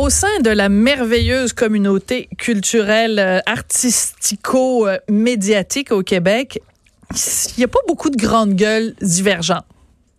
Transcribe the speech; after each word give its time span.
au 0.00 0.08
sein 0.08 0.40
de 0.42 0.48
la 0.48 0.70
merveilleuse 0.70 1.52
communauté 1.52 2.30
culturelle 2.38 3.18
euh, 3.18 3.40
artistico-médiatique 3.44 5.92
au 5.92 6.02
Québec, 6.02 6.62
il 7.10 7.58
n'y 7.58 7.64
a 7.64 7.68
pas 7.68 7.80
beaucoup 7.86 8.08
de 8.08 8.16
grandes 8.16 8.54
gueules 8.54 8.94
divergentes. 9.02 9.66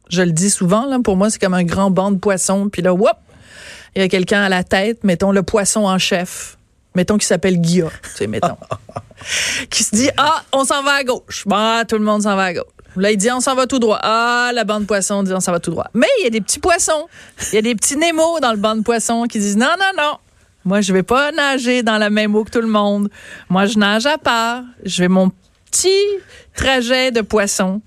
Je 0.08 0.22
le 0.22 0.34
dis 0.34 0.52
souvent, 0.52 0.86
là, 0.86 1.00
pour 1.04 1.18
moi, 1.18 1.32
c'est 1.32 1.42
comme 1.42 1.56
un 1.56 1.64
grand 1.64 1.90
banc 1.90 2.12
de 2.12 2.20
poissons, 2.20 2.70
puis 2.70 2.84
là, 2.84 2.94
whoop, 2.94 3.18
il 3.96 4.04
y 4.04 4.06
a 4.06 4.08
quelqu'un 4.08 4.44
à 4.44 4.50
la 4.50 4.64
tête, 4.64 5.04
mettons 5.04 5.32
le 5.32 5.42
poisson 5.42 5.86
en 5.86 5.98
chef, 5.98 6.60
mettons 6.94 7.18
qui 7.18 7.26
s'appelle 7.26 7.60
Guilla, 7.60 7.90
tu 8.04 8.10
sais, 8.18 8.28
mettons, 8.28 8.58
qui 9.72 9.84
se 9.84 9.96
dit, 9.96 10.12
ah, 10.16 10.44
on 10.54 10.64
s'en 10.64 10.84
va 10.84 10.92
à 10.92 11.04
gauche. 11.04 11.48
Bah, 11.48 11.86
tout 11.88 11.98
le 11.98 12.04
monde 12.04 12.22
s'en 12.22 12.36
va 12.36 12.44
à 12.44 12.54
gauche. 12.54 12.66
Là, 12.96 13.12
il 13.12 13.18
dit 13.18 13.32
on 13.32 13.40
s'en 13.40 13.56
va 13.56 13.68
tout 13.68 13.80
droit. 13.80 14.00
Ah, 14.02 14.52
la 14.54 14.64
bande 14.64 14.86
poisson 14.86 15.24
dit 15.24 15.34
on 15.34 15.40
s'en 15.40 15.52
va 15.52 15.60
tout 15.60 15.72
droit. 15.72 15.88
Mais 15.94 16.08
il 16.20 16.24
y 16.24 16.28
a 16.28 16.30
des 16.30 16.42
petits 16.42 16.60
poissons. 16.60 17.08
Il 17.52 17.56
y 17.56 17.58
a 17.58 17.62
des 17.62 17.76
petits 17.76 17.98
Nemo 17.98 18.40
dans 18.42 18.52
le 18.52 18.58
banc 18.58 18.76
de 18.76 18.82
poissons 18.82 19.24
qui 19.24 19.40
disent 19.40 19.58
non, 19.58 19.74
non, 19.80 19.92
non. 19.98 20.18
Moi, 20.64 20.82
je 20.82 20.94
vais 20.94 21.04
pas 21.04 21.32
nager 21.32 21.82
dans 21.82 21.98
la 21.98 22.10
même 22.10 22.36
eau 22.36 22.44
que 22.44 22.52
tout 22.52 22.62
le 22.62 22.68
monde. 22.68 23.10
Moi, 23.50 23.66
je 23.66 23.80
nage 23.80 24.06
à 24.06 24.18
part. 24.18 24.64
Je 24.84 25.02
vais 25.02 25.08
mon 25.08 25.32
petit 25.72 26.04
trajet 26.56 27.12
de 27.12 27.22
poisson. 27.22 27.82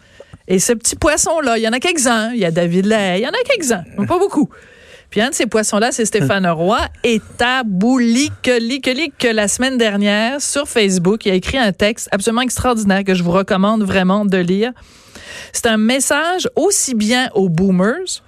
Et 0.49 0.59
ce 0.59 0.73
petit 0.73 0.97
poisson-là, 0.97 1.57
il 1.59 1.63
y 1.63 1.69
en 1.69 1.73
a 1.73 1.81
quelques-uns. 1.81 2.33
Il 2.33 2.39
y 2.39 2.45
a 2.45 2.51
David 2.51 2.87
Lay, 2.87 3.21
il 3.21 3.23
y 3.23 3.27
en 3.27 3.31
a 3.31 3.43
quelques-uns, 3.45 3.85
pas 4.07 4.19
beaucoup. 4.19 4.49
Puis 5.11 5.21
un 5.21 5.31
de 5.31 5.35
ces 5.35 5.47
poissons-là, 5.47 5.93
c'est 5.93 6.05
Stéphane 6.05 6.47
Roy, 6.51 6.81
est 7.03 7.23
que 8.43 9.29
la 9.29 9.49
semaine 9.49 9.79
dernière 9.79 10.41
sur 10.41 10.69
Facebook. 10.69 11.27
Il 11.27 11.33
a 11.33 11.35
écrit 11.35 11.59
un 11.59 11.73
texte 11.73 12.09
absolument 12.13 12.43
extraordinaire 12.43 13.05
que 13.05 13.15
je 13.15 13.23
vous 13.23 13.33
recommande 13.33 13.83
vraiment 13.83 14.25
de 14.25 14.39
lire. 14.39 14.73
C'est 15.53 15.67
un 15.67 15.77
message 15.77 16.49
aussi 16.57 16.95
bien 16.95 17.31
aux 17.35 17.49
boomers 17.49 18.23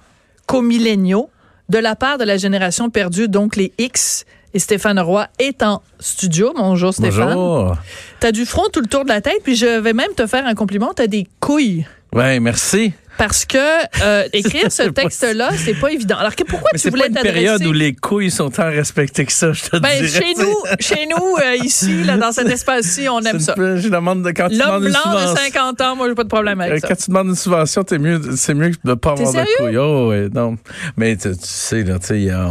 qu'aux 0.45 0.61
milléniaux 0.61 1.29
de 1.69 1.77
la 1.77 1.95
part 1.95 2.17
de 2.17 2.23
la 2.23 2.37
génération 2.37 2.89
perdue, 2.89 3.27
donc 3.27 3.55
les 3.55 3.73
X. 3.77 4.25
Et 4.53 4.59
Stéphane 4.59 4.99
Roy 4.99 5.27
est 5.39 5.61
en 5.61 5.83
studio. 5.99 6.53
Bonjour 6.55 6.93
Stéphane. 6.93 7.33
Bonjour. 7.33 7.75
T'as 8.19 8.31
du 8.31 8.45
front 8.45 8.63
tout 8.71 8.79
le 8.79 8.87
tour 8.87 9.03
de 9.03 9.09
la 9.09 9.21
tête, 9.21 9.41
puis 9.43 9.55
je 9.55 9.79
vais 9.79 9.93
même 9.93 10.13
te 10.15 10.25
faire 10.25 10.45
un 10.45 10.55
compliment. 10.55 10.93
T'as 10.95 11.07
des 11.07 11.27
couilles. 11.39 11.85
Ouais, 12.13 12.39
merci. 12.39 12.93
Parce 13.17 13.45
que 13.45 13.57
euh, 14.03 14.23
écrire 14.33 14.71
ce 14.71 14.83
texte-là, 14.83 15.49
c'est 15.57 15.73
pas 15.73 15.91
évident. 15.91 16.17
Alors 16.17 16.35
que 16.35 16.43
pourquoi 16.43 16.69
tu 16.77 16.89
voulais 16.89 17.09
t'adresser? 17.09 17.21
C'est 17.23 17.29
une 17.29 17.33
période 17.33 17.65
où 17.65 17.71
les 17.73 17.93
couilles 17.95 18.31
sont 18.31 18.49
tant 18.49 18.69
respectées 18.69 19.25
que 19.25 19.31
ça, 19.33 19.51
je 19.53 19.63
te 19.63 19.77
ben, 19.77 19.89
dirais. 20.01 20.07
Chez 20.07 20.33
nous, 20.37 20.55
chez 20.79 21.07
nous 21.07 21.35
euh, 21.37 21.55
ici, 21.63 22.03
là, 22.03 22.17
dans 22.17 22.31
cet 22.31 22.47
espace-ci, 22.49 23.07
on 23.09 23.19
aime 23.21 23.39
ça. 23.39 23.55
Je 23.57 23.89
demande 23.89 24.23
de, 24.23 24.31
quand 24.31 24.49
tu 24.49 24.55
L'homme 24.57 24.67
demandes 24.67 24.85
une 24.85 24.91
blanc 24.91 25.33
de 25.33 25.37
50 25.37 25.81
ans, 25.81 25.95
moi, 25.95 26.07
j'ai 26.09 26.15
pas 26.15 26.23
de 26.23 26.29
problème 26.29 26.61
avec 26.61 26.75
euh, 26.75 26.79
ça. 26.79 26.87
Quand 26.89 26.95
tu 26.95 27.09
demandes 27.11 27.27
une 27.29 27.35
subvention, 27.35 27.83
c'est 27.87 27.97
mieux, 27.99 28.21
c'est 28.35 28.53
mieux 28.53 28.71
de 28.83 28.93
pas 28.93 29.11
avoir 29.11 29.31
sérieux? 29.31 29.47
de 29.59 29.65
couilles. 29.65 29.77
Oh, 29.77 30.09
ouais, 30.09 30.29
non. 30.33 30.57
Mais 30.95 31.15
tu, 31.15 31.29
tu 31.31 31.37
sais, 31.41 31.83
là, 31.83 31.97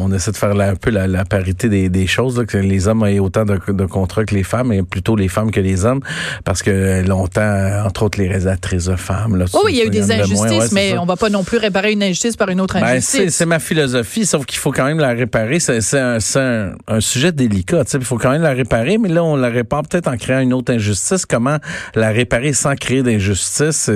on 0.00 0.12
essaie 0.12 0.33
de 0.33 0.37
faire 0.37 0.55
la- 0.55 0.70
un 0.70 0.75
peu 0.77 0.91
la, 0.91 1.06
la 1.06 1.25
parité 1.25 1.69
des, 1.69 1.89
des 1.89 2.06
choses, 2.06 2.39
là, 2.39 2.44
que 2.44 2.59
les 2.59 2.89
hommes 2.89 3.05
aient 3.06 3.19
autant 3.19 3.44
de, 3.44 3.59
de 3.69 3.87
contrats 3.87 4.25
que 4.25 4.34
les 4.34 4.42
femmes, 4.42 4.72
et 4.72 4.83
plutôt 4.83 5.17
les 5.17 5.28
femmes 5.28 5.50
que 5.50 5.61
les 5.61 5.84
hommes, 5.84 6.00
parce 6.44 6.62
que 6.62 7.06
longtemps, 7.06 7.84
entre 7.84 8.03
autres, 8.05 8.19
les 8.19 8.28
réalisatrices 8.28 8.87
de 8.87 8.97
femmes. 8.97 9.37
Là, 9.37 9.44
Oh, 9.53 9.62
oui, 9.64 9.72
il 9.75 9.78
y 9.78 9.83
a 9.83 9.84
eu 9.84 9.91
des 9.91 10.11
injustices, 10.12 10.56
ouais, 10.59 10.69
mais 10.73 10.91
ça. 10.93 11.01
on 11.03 11.07
va 11.07 11.17
pas 11.17 11.29
non 11.31 11.45
plus 11.45 11.59
réparer 11.59 11.93
une 11.93 12.03
injustice 12.03 12.37
par 12.37 12.49
une 12.49 12.61
autre 12.61 12.75
Ben, 12.75 13.01
c'est, 13.01 13.19
injustice. 13.19 13.35
c'est 13.37 13.47
ma 13.47 13.59
philosophie, 13.59 14.27
sauf 14.27 14.45
qu'il 14.47 14.59
faut 14.59 14.73
quand 14.73 14.85
même 14.85 14.99
la 14.99 15.11
réparer. 15.12 15.61
C'est, 15.61 15.81
un, 15.99 16.19
un- 16.37 16.73
un 16.89 17.01
sujet 17.01 17.33
délicat. 17.33 17.83
Il 17.95 18.05
faut 18.05 18.19
quand 18.19 18.31
même 18.31 18.43
la 18.43 18.53
réparer, 18.53 18.99
mais 18.99 19.09
là, 19.09 19.25
on 19.25 19.37
la 19.37 19.49
répare 19.49 19.83
peut-être 19.83 20.09
en 20.09 20.17
créant 20.17 20.41
une 20.41 20.53
autre 20.53 20.73
injustice. 20.73 21.27
Comment 21.27 21.59
la 21.95 22.11
réparer 22.11 22.53
sans 22.53 22.75
créer 22.77 23.03
d'injustice? 23.03 23.91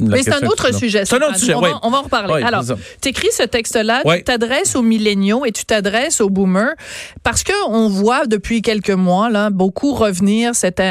Mais 0.00 0.22
c'est 0.22 0.32
un 0.32 0.46
autre 0.46 0.74
sujet. 0.74 1.04
C'est 1.04 1.16
un 1.16 1.26
autre 1.26 1.36
sujet, 1.38 1.54
on, 1.54 1.60
va, 1.60 1.78
on 1.82 1.90
va 1.90 1.98
en 1.98 2.02
reparler. 2.02 2.42
Alors, 2.42 2.64
tu 3.00 3.08
écris 3.08 3.28
ce 3.36 3.42
texte-là, 3.44 4.02
tu 4.04 4.24
t'adresses 4.24 4.76
aux 4.76 4.82
milléniaux 4.82 5.44
et 5.44 5.52
tu 5.52 5.64
t'adresses 5.64 6.20
aux 6.20 6.30
boomers 6.30 6.72
parce 7.22 7.42
que 7.42 7.52
on 7.68 7.88
voit 7.88 8.26
depuis 8.26 8.62
quelques 8.62 8.90
mois 8.90 9.30
là 9.30 9.50
beaucoup 9.50 9.94
revenir 9.94 10.54
cette 10.54 10.82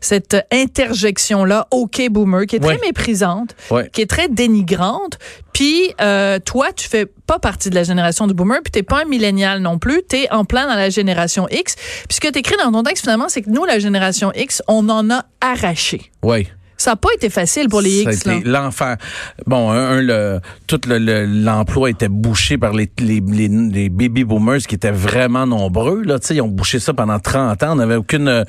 cette 0.00 0.36
interjection-là 0.52 1.66
OK 1.70 2.02
boomer 2.10 2.46
qui 2.46 2.56
est 2.56 2.60
très 2.60 2.78
méprisante, 2.78 3.54
qui 3.92 4.00
est 4.02 4.06
très 4.10 4.28
dénigrante. 4.36 5.18
Puis 5.52 5.92
euh, 6.00 6.38
toi, 6.38 6.72
tu 6.72 6.88
fais 6.88 7.06
pas 7.06 7.38
partie 7.38 7.70
de 7.70 7.74
la 7.74 7.82
génération 7.82 8.26
du 8.26 8.34
boomer, 8.34 8.60
puis 8.62 8.70
t'es 8.70 8.82
pas 8.82 9.02
un 9.02 9.04
millénial 9.04 9.60
non 9.60 9.78
plus, 9.78 10.02
t'es 10.02 10.30
en 10.30 10.44
plein 10.44 10.68
dans 10.68 10.74
la 10.74 10.90
génération 10.90 11.48
X. 11.50 11.74
Puis 11.74 12.16
ce 12.16 12.20
que 12.20 12.28
t'écris 12.28 12.56
dans 12.62 12.70
ton 12.70 12.82
texte 12.82 13.02
finalement, 13.02 13.28
c'est 13.28 13.42
que 13.42 13.50
nous, 13.50 13.64
la 13.64 13.78
génération 13.78 14.30
X, 14.34 14.62
on 14.68 14.88
en 14.88 15.10
a 15.10 15.24
arraché. 15.40 16.12
Oui. 16.22 16.46
Ça 16.76 16.90
n'a 16.92 16.96
pas 16.96 17.08
été 17.14 17.30
facile 17.30 17.68
pour 17.68 17.80
les 17.80 18.02
X. 18.02 18.24
là. 18.26 18.34
l'enfer. 18.44 18.96
Bon, 19.46 19.70
un, 19.70 19.76
un, 19.98 20.02
le, 20.02 20.40
tout 20.66 20.80
le- 20.88 20.98
le- 20.98 21.24
l'emploi 21.26 21.90
était 21.90 22.08
bouché 22.08 22.58
par 22.58 22.72
les, 22.74 22.90
les, 22.98 23.20
les, 23.26 23.48
les 23.48 23.88
baby 23.88 24.24
boomers 24.24 24.58
qui 24.58 24.74
étaient 24.74 24.90
vraiment 24.90 25.46
nombreux. 25.46 26.02
Là, 26.02 26.18
Tu 26.18 26.28
sais, 26.28 26.34
ils 26.36 26.40
ont 26.42 26.48
bouché 26.48 26.78
ça 26.78 26.92
pendant 26.92 27.18
30 27.18 27.62
ans. 27.62 27.72
On 27.72 27.76
n'avait 27.76 27.96
aucune, 27.96 28.28
euh, 28.28 28.44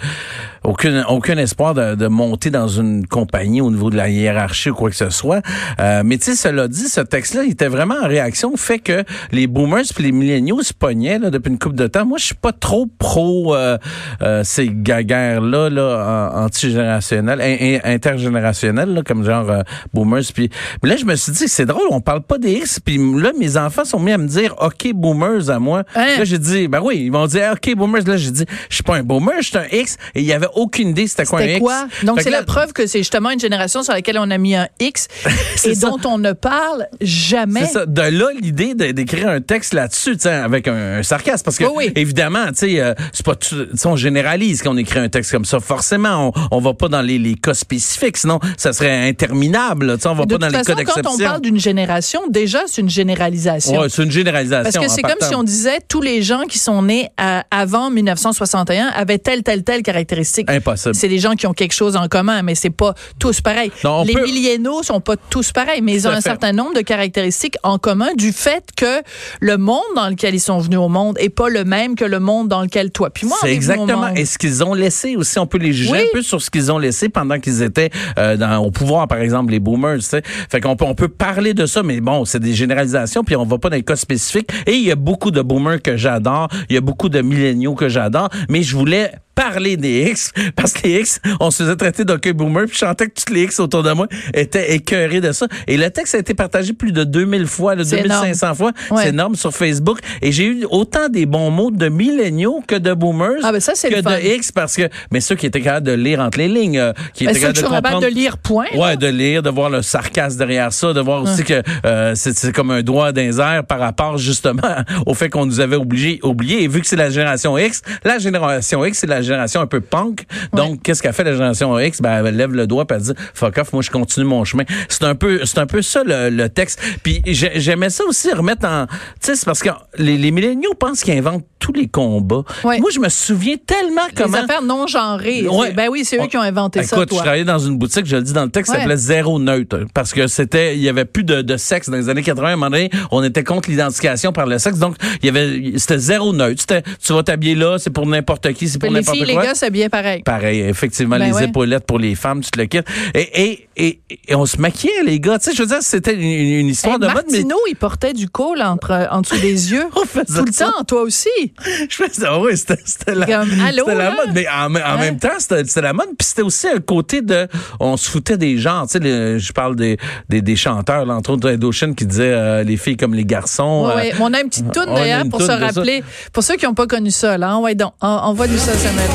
aucune, 0.63 1.03
aucun 1.09 1.37
espoir 1.37 1.73
de, 1.73 1.95
de 1.95 2.07
monter 2.07 2.49
dans 2.49 2.67
une 2.67 3.07
compagnie 3.07 3.61
au 3.61 3.71
niveau 3.71 3.89
de 3.89 3.95
la 3.97 4.09
hiérarchie 4.09 4.69
ou 4.71 4.75
quoi 4.75 4.89
que 4.89 4.95
ce 4.95 5.09
soit. 5.09 5.41
Euh, 5.79 6.01
mais 6.05 6.17
tu 6.17 6.25
sais, 6.25 6.35
cela 6.35 6.67
dit, 6.67 6.87
ce 6.89 7.01
texte-là, 7.01 7.43
il 7.45 7.51
était 7.51 7.67
vraiment 7.69 7.95
en 8.03 8.07
réaction 8.07 8.51
au 8.53 8.57
fait 8.57 8.79
que 8.79 9.03
les 9.31 9.47
boomers 9.47 9.83
puis 9.95 10.03
les 10.03 10.11
milléniaux 10.11 10.61
se 10.61 10.73
pognaient 10.73 11.19
là, 11.19 11.29
depuis 11.29 11.49
une 11.51 11.59
couple 11.59 11.75
de 11.75 11.87
temps. 11.87 12.05
Moi, 12.05 12.17
je 12.17 12.25
suis 12.25 12.35
pas 12.35 12.51
trop 12.51 12.87
pro 12.99 13.55
euh, 13.55 13.77
euh, 14.21 14.43
ces 14.43 14.67
guerres-là 14.69 15.69
là, 15.69 16.31
en- 16.35 16.45
antigénérationnelles, 16.45 17.41
in- 17.41 17.79
in- 18.25 18.27
intergénérationnelles, 18.27 18.93
là, 18.93 19.01
comme 19.03 19.23
genre 19.25 19.49
euh, 19.49 19.61
boomers. 19.93 20.21
Puis 20.33 20.49
mais 20.83 20.89
là, 20.89 20.95
je 20.97 21.05
me 21.05 21.15
suis 21.15 21.31
dit, 21.31 21.47
c'est 21.47 21.65
drôle, 21.65 21.87
on 21.91 22.01
parle 22.01 22.21
pas 22.21 22.37
des 22.37 22.53
X. 22.53 22.79
Puis 22.79 22.97
là, 22.97 23.31
mes 23.37 23.57
enfants 23.57 23.85
sont 23.85 23.99
mis 23.99 24.11
à 24.11 24.17
me 24.17 24.27
dire, 24.27 24.55
OK, 24.61 24.91
boomers 24.93 25.49
à 25.49 25.59
moi. 25.59 25.83
Hein? 25.95 26.17
Là, 26.19 26.23
j'ai 26.23 26.37
dit, 26.37 26.67
ben 26.67 26.81
oui, 26.83 27.03
ils 27.05 27.11
vont 27.11 27.25
dire, 27.27 27.53
OK, 27.53 27.75
boomers. 27.75 28.03
Là, 28.07 28.17
j'ai 28.17 28.31
dit, 28.31 28.45
je 28.69 28.75
suis 28.75 28.83
pas 28.83 28.97
un 28.97 29.03
boomer, 29.03 29.35
je 29.41 29.47
suis 29.47 29.57
un 29.57 29.65
X. 29.71 29.97
Et 30.15 30.21
il 30.21 30.25
y 30.25 30.33
avait 30.33 30.47
aucune 30.55 30.89
idée 30.89 31.07
c'était 31.07 31.25
quoi 31.25 31.39
un 31.41 31.45
X. 31.45 31.59
quoi? 31.59 31.87
Donc, 32.03 32.21
c'est 32.21 32.29
la 32.29 32.43
preuve 32.43 32.73
que 32.73 32.87
c'est 32.87 32.99
justement 32.99 33.31
une 33.31 33.39
génération 33.39 33.83
sur 33.83 33.93
laquelle 33.93 34.17
on 34.19 34.29
a 34.31 34.37
mis 34.37 34.55
un 34.55 34.67
X 34.79 35.07
et 35.65 35.75
ça. 35.75 35.89
dont 35.89 35.97
on 36.05 36.17
ne 36.17 36.33
parle 36.33 36.87
jamais. 37.01 37.65
C'est 37.65 37.73
ça. 37.73 37.85
De 37.85 38.01
là, 38.01 38.27
l'idée 38.39 38.73
d'écrire 38.93 39.29
un 39.29 39.41
texte 39.41 39.73
là-dessus, 39.73 40.17
avec 40.25 40.67
un, 40.67 40.99
un 40.99 41.03
sarcasme. 41.03 41.43
Parce 41.43 41.57
que, 41.57 41.65
oui. 41.65 41.91
évidemment, 41.95 42.47
tu 42.47 42.55
sais, 42.55 42.81
euh, 42.81 42.93
c'est 43.13 43.25
pas 43.25 43.35
tout- 43.35 43.65
tu 43.65 43.77
sais, 43.77 43.87
on 43.87 43.95
généralise 43.95 44.61
quand 44.61 44.71
on 44.73 44.77
écrit 44.77 44.99
un 44.99 45.09
texte 45.09 45.31
comme 45.31 45.45
ça. 45.45 45.59
Forcément, 45.59 46.31
on, 46.35 46.57
on 46.57 46.59
va 46.61 46.73
pas 46.73 46.87
dans 46.87 47.01
les, 47.01 47.17
les 47.19 47.35
cas 47.35 47.53
spécifiques, 47.53 48.06
sinon, 48.15 48.39
ça 48.57 48.71
serait 48.73 49.09
interminable. 49.09 49.99
Sais, 49.99 50.07
on 50.07 50.13
va 50.15 50.25
de 50.25 50.35
pas 50.35 50.37
dans 50.37 50.47
les 50.47 50.63
façon, 50.63 50.73
quand 50.85 51.13
on 51.13 51.17
parle 51.17 51.41
d'une 51.41 51.59
génération, 51.59 52.21
déjà, 52.29 52.61
c'est 52.67 52.81
une 52.81 52.89
généralisation. 52.89 53.79
Ouais, 53.81 53.87
c'est 53.89 54.03
une 54.03 54.11
généralisation. 54.11 54.63
Parce 54.63 54.77
que 54.85 54.89
en 54.91 54.95
c'est 54.95 55.01
comme 55.01 55.19
si 55.27 55.35
on 55.35 55.43
disait 55.43 55.79
tous 55.87 56.01
les 56.01 56.21
gens 56.21 56.43
qui 56.47 56.59
sont 56.59 56.81
nés 56.83 57.09
à- 57.17 57.43
avant 57.51 57.89
1961 57.89 58.87
avaient 58.95 59.17
telle, 59.17 59.43
telle, 59.43 59.63
telle 59.63 59.81
caractéristique. 59.83 60.49
Impossible. 60.49 60.95
C'est 60.95 61.07
des 61.09 61.19
gens 61.19 61.33
qui 61.33 61.47
ont 61.47 61.53
quelque 61.53 61.73
chose 61.73 61.95
en 61.95 62.07
commun, 62.07 62.41
mais 62.43 62.55
c'est 62.55 62.69
pas 62.69 62.93
tous 63.19 63.41
pareils. 63.41 63.71
Non, 63.83 64.01
on 64.01 64.03
les 64.03 64.13
peut- 64.13 64.23
millénaux 64.23 64.83
sont 64.83 65.01
pas 65.01 65.15
tous 65.29 65.51
pareils, 65.51 65.81
mais 65.81 65.93
ils 65.93 66.07
ont 66.07 66.11
un 66.11 66.15
fait. 66.15 66.21
certain 66.29 66.51
nombre 66.53 66.73
de 66.75 66.81
caractéristiques 66.81 67.55
en 67.63 67.77
commun 67.77 68.13
du 68.15 68.31
fait 68.31 68.63
que 68.75 69.01
le 69.39 69.57
monde 69.57 69.81
dans 69.95 70.09
lequel 70.09 70.35
ils 70.35 70.39
sont 70.39 70.59
venus 70.59 70.79
au 70.79 70.89
monde 70.89 71.17
est 71.19 71.29
pas 71.29 71.49
le 71.49 71.63
même 71.63 71.95
que 71.95 72.05
le 72.05 72.19
monde 72.19 72.47
dans 72.47 72.61
lequel 72.61 72.91
toi 72.91 73.09
puis 73.09 73.25
moi 73.27 73.37
on 73.41 73.45
C'est 73.45 73.53
exactement. 73.53 74.13
Et 74.15 74.25
ce 74.25 74.37
qu'ils 74.37 74.63
ont 74.63 74.73
laissé 74.73 75.15
aussi, 75.15 75.39
on 75.39 75.47
peut 75.47 75.57
les 75.57 75.73
juger 75.73 75.91
Oui. 75.91 75.99
un 75.99 76.05
peu 76.13 76.21
sur 76.21 76.41
ce 76.41 76.49
qu'ils 76.49 76.71
ont 76.71 76.77
laissé 76.77 77.09
pendant 77.09 77.39
qu'ils 77.39 77.61
étaient 77.61 77.89
euh, 78.17 78.37
dans, 78.37 78.57
au 78.57 78.71
pouvoir, 78.71 79.07
par 79.07 79.19
exemple, 79.19 79.51
les 79.51 79.59
boomers. 79.59 79.99
Fait 80.01 80.61
qu'on 80.61 80.75
peut, 80.75 80.85
on 80.85 80.95
peut 80.95 81.07
parler 81.07 81.53
de 81.53 81.65
ça, 81.65 81.83
mais 81.83 82.01
bon, 82.01 82.25
c'est 82.25 82.39
des 82.39 82.53
généralisations, 82.53 83.23
puis 83.23 83.35
on 83.35 83.45
va 83.45 83.57
pas 83.57 83.69
dans 83.69 83.75
les 83.75 83.83
cas 83.83 83.95
spécifiques. 83.95 84.49
Et 84.65 84.73
il 84.73 84.85
y 84.85 84.91
a 84.91 84.95
beaucoup 84.95 85.31
de 85.31 85.41
boomers 85.41 85.81
que 85.81 85.97
j'adore, 85.97 86.47
il 86.69 86.75
y 86.75 86.77
a 86.77 86.81
beaucoup 86.81 87.09
de 87.09 87.21
milléniaux 87.21 87.75
que 87.75 87.89
j'adore, 87.89 88.29
mais 88.49 88.63
je 88.63 88.75
voulais 88.75 89.11
parler 89.37 89.77
des 89.77 90.09
X, 90.09 90.31
parce 90.55 90.73
que 90.73 90.87
les 90.87 91.01
X, 91.01 91.21
on 91.39 91.51
se 91.51 91.61
faisait 91.61 91.75
traiter 91.75 92.03
d'ok 92.03 92.27
boomer, 92.31 92.65
puis 92.65 92.73
je 92.73 92.79
sentais 92.79 93.05
que 93.05 93.13
toutes 93.13 93.29
les 93.29 93.43
X 93.43 93.59
autour 93.59 93.83
de 93.83 93.91
moi 93.91 94.07
étaient 94.33 94.73
écœurés 94.73 95.21
de 95.21 95.31
ça. 95.31 95.47
Et 95.67 95.77
le 95.77 95.91
texte 95.91 96.15
a 96.15 96.17
été 96.17 96.33
partagé 96.33 96.73
plus 96.73 96.91
de 96.91 97.03
2000 97.03 97.45
fois, 97.45 97.75
là, 97.75 97.83
C'est 97.85 98.01
2500 98.01 98.55
fois. 98.55 98.71
Ouais. 98.89 99.03
C'est 99.03 99.09
énorme 99.09 99.35
sur 99.35 99.53
Facebook. 99.53 99.99
Et 100.23 100.31
j'ai 100.31 100.45
eu 100.45 100.65
autant 100.71 101.07
des 101.07 101.27
bons 101.27 101.51
mots 101.51 101.69
de 101.69 101.87
milléniaux 101.87 102.63
que 102.67 102.75
de 102.75 102.93
boomers 102.95 103.37
Ah, 103.43 103.51
ben 103.51 103.59
ça, 103.59 103.73
c'est 103.75 103.89
que 103.89 104.01
de 104.01 104.35
X 104.35 104.51
parce 104.51 104.75
que 104.75 104.89
mais 105.11 105.19
ceux 105.19 105.35
qui 105.35 105.45
étaient 105.45 105.61
capables 105.61 105.85
de 105.85 105.91
lire 105.93 106.19
entre 106.19 106.39
les 106.39 106.47
lignes 106.47 106.79
euh, 106.79 106.93
qui 107.13 107.25
Ben, 107.25 107.31
étaient 107.31 107.41
capables 107.41 107.57
de 107.59 107.75
comprendre 107.75 108.01
de 108.01 108.07
lire 108.07 108.37
point. 108.39 108.65
là. 108.73 108.79
Ouais, 108.79 108.97
de 108.97 109.07
lire, 109.07 109.43
de 109.43 109.51
voir 109.51 109.69
le 109.69 109.83
sarcasme 109.83 110.39
derrière 110.39 110.73
ça, 110.73 110.93
de 110.93 110.99
voir 110.99 111.21
aussi 111.21 111.43
que 111.43 111.61
euh, 111.85 112.13
c'est 112.15 112.51
comme 112.51 112.71
un 112.71 112.81
doigt 112.81 113.11
airs 113.15 113.63
par 113.67 113.79
rapport 113.79 114.17
justement 114.17 114.61
au 115.05 115.13
fait 115.13 115.29
qu'on 115.29 115.45
nous 115.45 115.59
avait 115.59 115.75
obligé 115.75 116.19
oublié. 116.23 116.63
Et 116.63 116.67
vu 116.67 116.81
que 116.81 116.87
c'est 116.87 116.95
la 116.95 117.11
génération 117.11 117.55
X, 117.57 117.81
la 118.03 118.17
génération 118.17 118.83
X, 118.83 118.97
c'est 118.99 119.07
la 119.07 119.21
génération 119.27 119.61
un 119.61 119.67
peu 119.67 119.81
punk. 119.81 120.25
Donc, 120.53 120.81
qu'est-ce 120.81 121.01
qu'a 121.03 121.13
fait 121.13 121.23
la 121.23 121.33
génération 121.33 121.77
X? 121.79 122.01
Ben, 122.01 122.25
elle 122.25 122.35
lève 122.35 122.53
le 122.53 122.67
doigt 122.67 122.85
et 122.89 122.93
elle 122.93 123.01
dit 123.01 123.13
fuck 123.33 123.57
off, 123.57 123.73
moi 123.73 123.81
je 123.81 123.91
continue 123.91 124.25
mon 124.25 124.43
chemin. 124.43 124.63
C'est 124.89 125.03
un 125.03 125.15
peu, 125.15 125.41
c'est 125.45 125.59
un 125.59 125.65
peu 125.67 125.81
ça 125.81 126.03
le, 126.03 126.29
le 126.29 126.49
texte. 126.49 126.81
Puis 127.03 127.21
j'ai- 127.25 127.59
j'aimais 127.59 127.89
ça 127.89 128.03
aussi 128.05 128.31
remettre 128.33 128.65
en, 128.67 128.85
tu 128.87 128.93
sais, 129.21 129.35
c'est 129.35 129.45
parce 129.45 129.61
que 129.61 129.69
les, 129.97 130.17
les 130.17 130.31
milléniaux 130.31 130.73
pensent 130.79 131.03
qu'ils 131.03 131.17
inventent 131.17 131.45
tous 131.59 131.73
les 131.73 131.87
combats. 131.87 132.43
Ouais. 132.63 132.79
Moi, 132.79 132.89
je 132.93 132.99
me 132.99 133.09
souviens 133.09 133.55
tellement 133.65 134.05
Les 134.09 134.13
comment... 134.23 134.37
affaires 134.37 134.61
non 134.61 134.87
genrées. 134.87 135.47
Ouais. 135.47 135.71
Ben 135.73 135.87
oui, 135.91 136.03
c'est 136.05 136.17
eux 136.23 136.27
qui 136.27 136.37
ont 136.37 136.41
inventé 136.41 136.83
ça, 136.83 136.95
Écoute, 136.95 137.09
je 137.11 137.17
travaillais 137.17 137.43
dans 137.45 137.59
une 137.59 137.77
boutique, 137.77 138.05
je 138.05 138.15
le 138.15 138.21
dis 138.21 138.33
dans 138.33 138.43
le 138.43 138.49
texte, 138.51 138.71
ça 138.71 138.79
s'appelait 138.79 138.97
Zéro 138.97 139.39
Neutre. 139.39 139.79
Parce 139.93 140.13
que 140.13 140.27
c'était, 140.27 140.75
il 140.75 140.81
y 140.81 140.89
avait 140.89 141.05
plus 141.05 141.23
de, 141.23 141.41
de 141.41 141.57
sexe 141.57 141.89
dans 141.89 141.97
les 141.97 142.09
années 142.09 142.23
80. 142.23 142.47
À 142.47 142.51
un 142.51 142.55
moment 142.55 142.69
donné, 142.69 142.89
on 143.11 143.23
était 143.23 143.43
contre 143.43 143.69
l'identification 143.69 144.31
par 144.31 144.45
le 144.45 144.59
sexe. 144.59 144.77
Donc, 144.79 144.95
il 145.21 145.25
y 145.25 145.29
avait, 145.29 145.73
c'était 145.77 145.97
zéro 145.97 146.31
neutre. 146.33 146.61
C'était, 146.61 146.83
tu 147.03 147.13
vas 147.13 147.23
t'habiller 147.23 147.55
là, 147.55 147.77
c'est 147.79 147.89
pour 147.89 148.05
n'importe 148.05 148.53
qui, 148.53 148.69
c'est 148.69 148.79
pour 148.79 148.89
les 148.89 148.99
n'importe 148.99 149.16
filles, 149.17 149.25
les 149.27 149.33
quoi? 149.33 149.43
gars 149.43 149.55
s'habillaient 149.55 149.89
pareil. 149.89 150.23
Pareil, 150.23 150.61
effectivement, 150.61 151.17
Ben 151.17 151.25
les 151.27 151.33
ouais. 151.33 151.45
épaulettes 151.45 151.85
pour 151.85 151.99
les 151.99 152.15
femmes, 152.15 152.41
tu 152.41 152.51
te 152.51 152.59
le 152.59 152.65
quittes. 152.65 152.87
Et, 153.13 153.43
et, 153.43 153.67
et, 153.77 153.99
et 154.27 154.35
on 154.35 154.45
se 154.45 154.57
maquillait, 154.57 155.03
les 155.05 155.19
gars. 155.19 155.37
Tu 155.39 155.45
sais, 155.51 155.55
je 155.55 155.61
veux 155.61 155.67
dire, 155.67 155.81
c'était 155.81 156.13
une, 156.13 156.21
une 156.21 156.67
histoire 156.67 156.95
Hey, 156.95 156.99
de 157.01 157.05
mode, 157.07 157.25
mais 157.31 157.37
Martineau, 157.39 157.57
il 157.69 157.75
portait 157.75 158.13
du 158.13 158.29
col 158.29 158.61
entre, 158.61 159.07
en 159.11 159.21
dessous 159.21 159.37
des 159.39 159.71
yeux. 159.71 159.85
on 159.95 160.05
faisait 160.05 160.25
Tout 160.39 160.45
le 160.45 160.51
ça. 160.51 160.65
temps, 160.65 160.83
toi 160.83 161.01
aussi. 161.01 161.29
Je 161.89 161.95
faisais, 161.95 162.25
ah 162.27 162.39
oui, 162.39 162.57
c'était, 162.57 162.77
c'était 162.85 163.15
la, 163.15 163.25
allô, 163.65 163.87
la 163.87 164.11
mode. 164.11 164.29
Mais 164.33 164.47
en, 164.47 164.73
en 164.73 164.75
Hein? 164.77 164.97
même 164.97 165.19
temps, 165.19 165.29
c'était, 165.37 165.81
la 165.81 165.93
mode. 165.93 166.07
Puis 166.17 166.27
c'était 166.27 166.41
aussi 166.41 166.67
un 166.67 166.79
côté 166.79 167.21
de, 167.21 167.47
on 167.79 167.97
se 167.97 168.09
foutait 168.09 168.37
des 168.37 168.57
genres. 168.57 168.87
Tu 168.87 168.93
sais, 168.93 168.99
le- 168.99 169.37
je 169.39 169.51
parle 169.53 169.75
des, 169.75 169.97
des, 170.29 170.41
des 170.41 170.55
chanteurs, 170.55 171.05
là, 171.05 171.13
entre 171.15 171.31
autres, 171.31 171.49
Ed 171.49 171.63
Ocean, 171.63 171.93
qui 171.93 172.05
disait 172.05 172.31
euh, 172.33 172.63
les 172.63 172.77
filles 172.77 172.97
comme 172.97 173.13
les 173.13 173.25
garçons. 173.25 173.91
Ouais, 173.95 174.11
euh. 174.13 174.17
On 174.21 174.33
a 174.33 174.41
une 174.41 174.49
petite 174.49 174.71
toune 174.71 174.85
on 174.87 174.93
d'ailleurs 174.95 175.23
pour 175.29 175.41
se 175.41 175.51
rappeler. 175.51 176.03
Pour 176.33 176.43
ceux 176.43 176.55
qui 176.55 176.65
n'ont 176.65 176.73
pas 176.73 176.87
connu 176.87 177.11
ça, 177.11 177.37
là. 177.37 177.57
Ouais, 177.57 177.75
donc, 177.75 177.93
on, 178.01 178.07
on 178.25 178.33
voit 178.33 178.47
du 178.47 178.57
ça, 178.57 178.73
Samuel. 178.73 179.06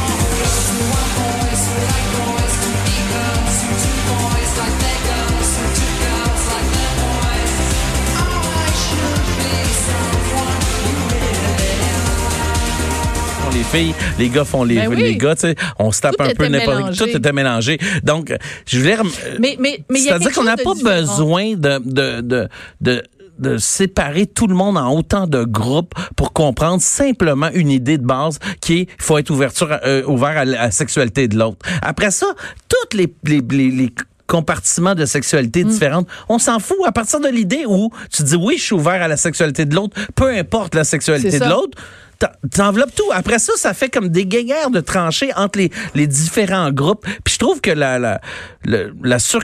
Les 13.55 13.65
filles, 13.65 13.95
les 14.19 14.29
gars 14.31 14.45
font 14.45 14.65
les, 14.65 14.77
Ben 14.77 14.89
oui. 14.89 14.97
les 14.97 15.17
gars, 15.17 15.35
tu 15.35 15.43
sais, 15.43 15.55
on 15.79 15.93
se 15.93 16.01
tape 16.01 16.17
Tout 16.17 16.23
un 16.25 16.31
peu 16.35 16.47
n'importe. 16.47 16.97
Tout 16.97 17.05
était 17.09 17.33
mélangé. 17.33 17.79
Donc, 18.03 18.35
je 18.67 18.79
voulais... 18.79 18.95
rem- 18.95 19.11
Mais, 19.39 19.57
mais, 19.61 19.85
mais 19.91 19.99
C'est-à-dire 19.99 20.33
qu'on 20.33 20.45
n'a 20.45 20.57
pas 20.57 20.73
différent. 20.75 21.01
besoin 21.01 21.53
de, 21.55 21.79
de, 21.85 22.21
de, 22.23 22.49
de 22.81 23.03
de 23.39 23.57
séparer 23.59 24.27
tout 24.27 24.47
le 24.47 24.55
monde 24.55 24.77
en 24.79 24.93
autant 24.97 25.27
de 25.27 25.43
groupes 25.45 25.95
pour 26.17 26.33
comprendre 26.33 26.81
simplement 26.83 27.51
une 27.55 27.71
idée 27.71 27.99
de 27.99 28.05
base 28.07 28.39
qui 28.61 28.75
est 28.75 28.83
il 28.83 29.03
faut 29.03 29.19
être 29.19 29.31
ouverture, 29.31 29.69
euh, 29.85 30.05
ouvert 30.07 30.37
à 30.39 30.45
la 30.45 30.71
sexualité 30.71 31.29
de 31.29 31.39
l'autre. 31.39 31.65
Après 31.83 32.11
ça, 32.11 32.27
toutes 32.69 32.95
les, 32.95 33.13
les, 33.25 33.41
les, 33.51 33.71
les 33.71 33.93
compartiments 34.27 34.95
de 34.95 35.03
Mm. 35.03 35.07
sexualité 35.07 35.65
différentes, 35.65 36.09
on 36.29 36.39
s'en 36.39 36.59
fout 36.59 36.77
à 36.87 36.93
partir 36.93 37.21
de 37.21 37.29
l'idée 37.29 37.65
où 37.67 37.91
tu 38.13 38.23
dis 38.23 38.37
oui, 38.37 38.57
je 38.59 38.63
suis 38.65 38.75
ouvert 38.75 39.03
à 39.03 39.09
la 39.09 39.17
sexualité 39.17 39.65
de 39.67 39.75
l'autre, 39.75 39.97
peu 40.15 40.29
importe 40.31 40.75
la 40.75 40.85
sexualité 40.85 41.39
de 41.39 41.45
l'autre. 41.45 41.77
t'en- 42.19 42.29
T'enveloppes 42.51 42.95
tout. 42.95 43.11
Après 43.13 43.39
ça, 43.41 43.53
ça 43.57 43.75
fait 43.75 43.89
comme 43.91 44.09
des 44.09 44.25
guéguerres 44.27 44.71
de 44.71 44.81
tranchées 44.81 45.31
entre 45.37 45.59
les, 45.59 45.71
les 45.95 46.07
différents 46.07 46.71
groupes. 46.71 47.05
Puis 47.25 47.35
je 47.35 47.39
trouve 47.41 47.61
que 47.61 47.71
la, 47.73 47.99
la, 47.99 48.21
le- 48.65 48.95
la 49.03 49.19
sur 49.19 49.41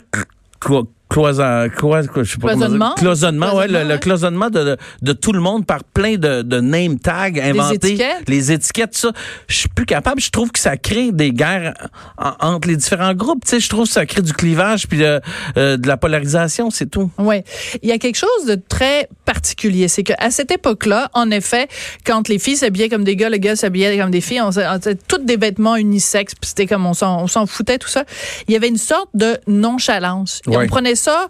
cloison, 1.09 1.69
je 2.17 2.23
sais 2.25 2.39
pas. 2.39 2.49
Cloisonnement? 2.55 2.95
Cloisonnement, 2.95 3.57
ouais, 3.57 3.67
le, 3.67 3.73
Cloisonnement, 3.73 3.89
le 3.89 3.95
ouais. 3.95 3.99
cloisonnement 4.01 4.51
de, 4.51 4.65
de, 4.65 4.77
de 5.03 5.13
tout 5.13 5.33
le 5.33 5.41
monde 5.41 5.67
par 5.67 5.85
plein 5.85 6.17
de, 6.17 6.43
de 6.43 6.61
name 6.61 6.99
tags 6.99 7.31
inventés. 7.43 7.75
étiquettes? 7.93 8.29
Les 8.29 8.53
étiquettes, 8.53 8.97
ça. 8.97 9.13
Je 9.49 9.57
suis 9.57 9.69
plus 9.69 9.87
capable. 9.87 10.21
Je 10.21 10.31
trouve 10.31 10.51
que 10.51 10.59
ça 10.59 10.77
crée 10.77 11.13
des 11.13 11.33
guerres 11.33 11.75
en- 12.19 12.35
entre 12.55 12.69
les 12.69 12.77
différents 12.77 13.15
groupes. 13.15 13.45
Tu 13.45 13.51
sais, 13.51 13.61
je 13.61 13.69
trouve 13.69 13.87
que 13.87 13.93
ça 13.93 14.05
crée 14.07 14.23
du 14.23 14.33
clivage 14.33 14.87
puis 14.87 15.03
euh, 15.05 15.21
euh, 15.57 15.77
de 15.77 15.87
la 15.89 15.97
polarisation, 15.97 16.71
c'est 16.71 16.91
tout. 16.91 17.11
Oui. 17.19 17.43
Il 17.83 17.89
y 17.89 17.93
a 17.93 17.99
quelque 17.99 18.17
chose 18.17 18.47
de 18.47 18.55
très 18.57 19.09
particulier. 19.25 19.89
C'est 19.89 20.03
qu'à 20.03 20.31
cette 20.31 20.51
époque-là, 20.51 21.11
en 21.15 21.31
effet, 21.31 21.69
quand 22.05 22.29
les 22.29 22.39
filles 22.39 22.57
s'habillaient 22.57 22.89
comme 22.89 23.05
des 23.05 23.17
gars, 23.17 23.29
les 23.31 23.41
gars 23.41 23.57
s'habillaient 23.57 23.99
comme 23.99 24.11
des 24.11 24.21
filles, 24.21 24.41
on 24.43 24.53
s'est- 24.53 24.67
toutes 25.09 25.25
des 25.25 25.37
vêtements 25.37 25.77
unisexes, 25.77 26.35
puis 26.35 26.49
c'était 26.49 26.67
comme 26.67 26.85
on 26.87 26.95
s'en, 26.95 27.23
on 27.23 27.27
s'en 27.27 27.47
foutait, 27.47 27.79
tout 27.79 27.89
ça. 27.89 28.05
Il 28.47 28.53
y 28.53 28.57
avait 28.57 28.69
une 28.69 28.77
sorte 28.77 29.09
de 29.15 29.39
nonchalance. 29.47 30.41
Et 30.47 30.51
Ouais. 30.57 30.65
On 30.65 30.67
prenait 30.67 30.95
ça 30.99 31.29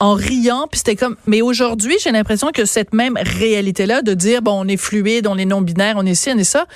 en 0.00 0.14
riant, 0.14 0.68
puis 0.70 0.78
c'était 0.78 0.96
comme... 0.96 1.16
Mais 1.26 1.42
aujourd'hui, 1.42 1.96
j'ai 2.02 2.12
l'impression 2.12 2.50
que 2.52 2.64
cette 2.64 2.94
même 2.94 3.18
réalité-là 3.20 4.02
de 4.02 4.14
dire, 4.14 4.42
bon, 4.42 4.64
on 4.64 4.68
est 4.68 4.76
fluide, 4.76 5.26
on 5.26 5.36
est 5.36 5.44
non-binaire, 5.44 5.94
on 5.96 6.06
est 6.06 6.14
ci, 6.14 6.30
on 6.32 6.38
est 6.38 6.44
ça, 6.44 6.66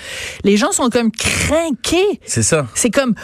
les 0.43 0.57
gens 0.57 0.71
sont 0.71 0.89
comme 0.89 1.11
craqués. 1.11 2.19
C'est 2.25 2.43
ça. 2.43 2.67
C'est 2.75 2.91
comme, 2.91 3.15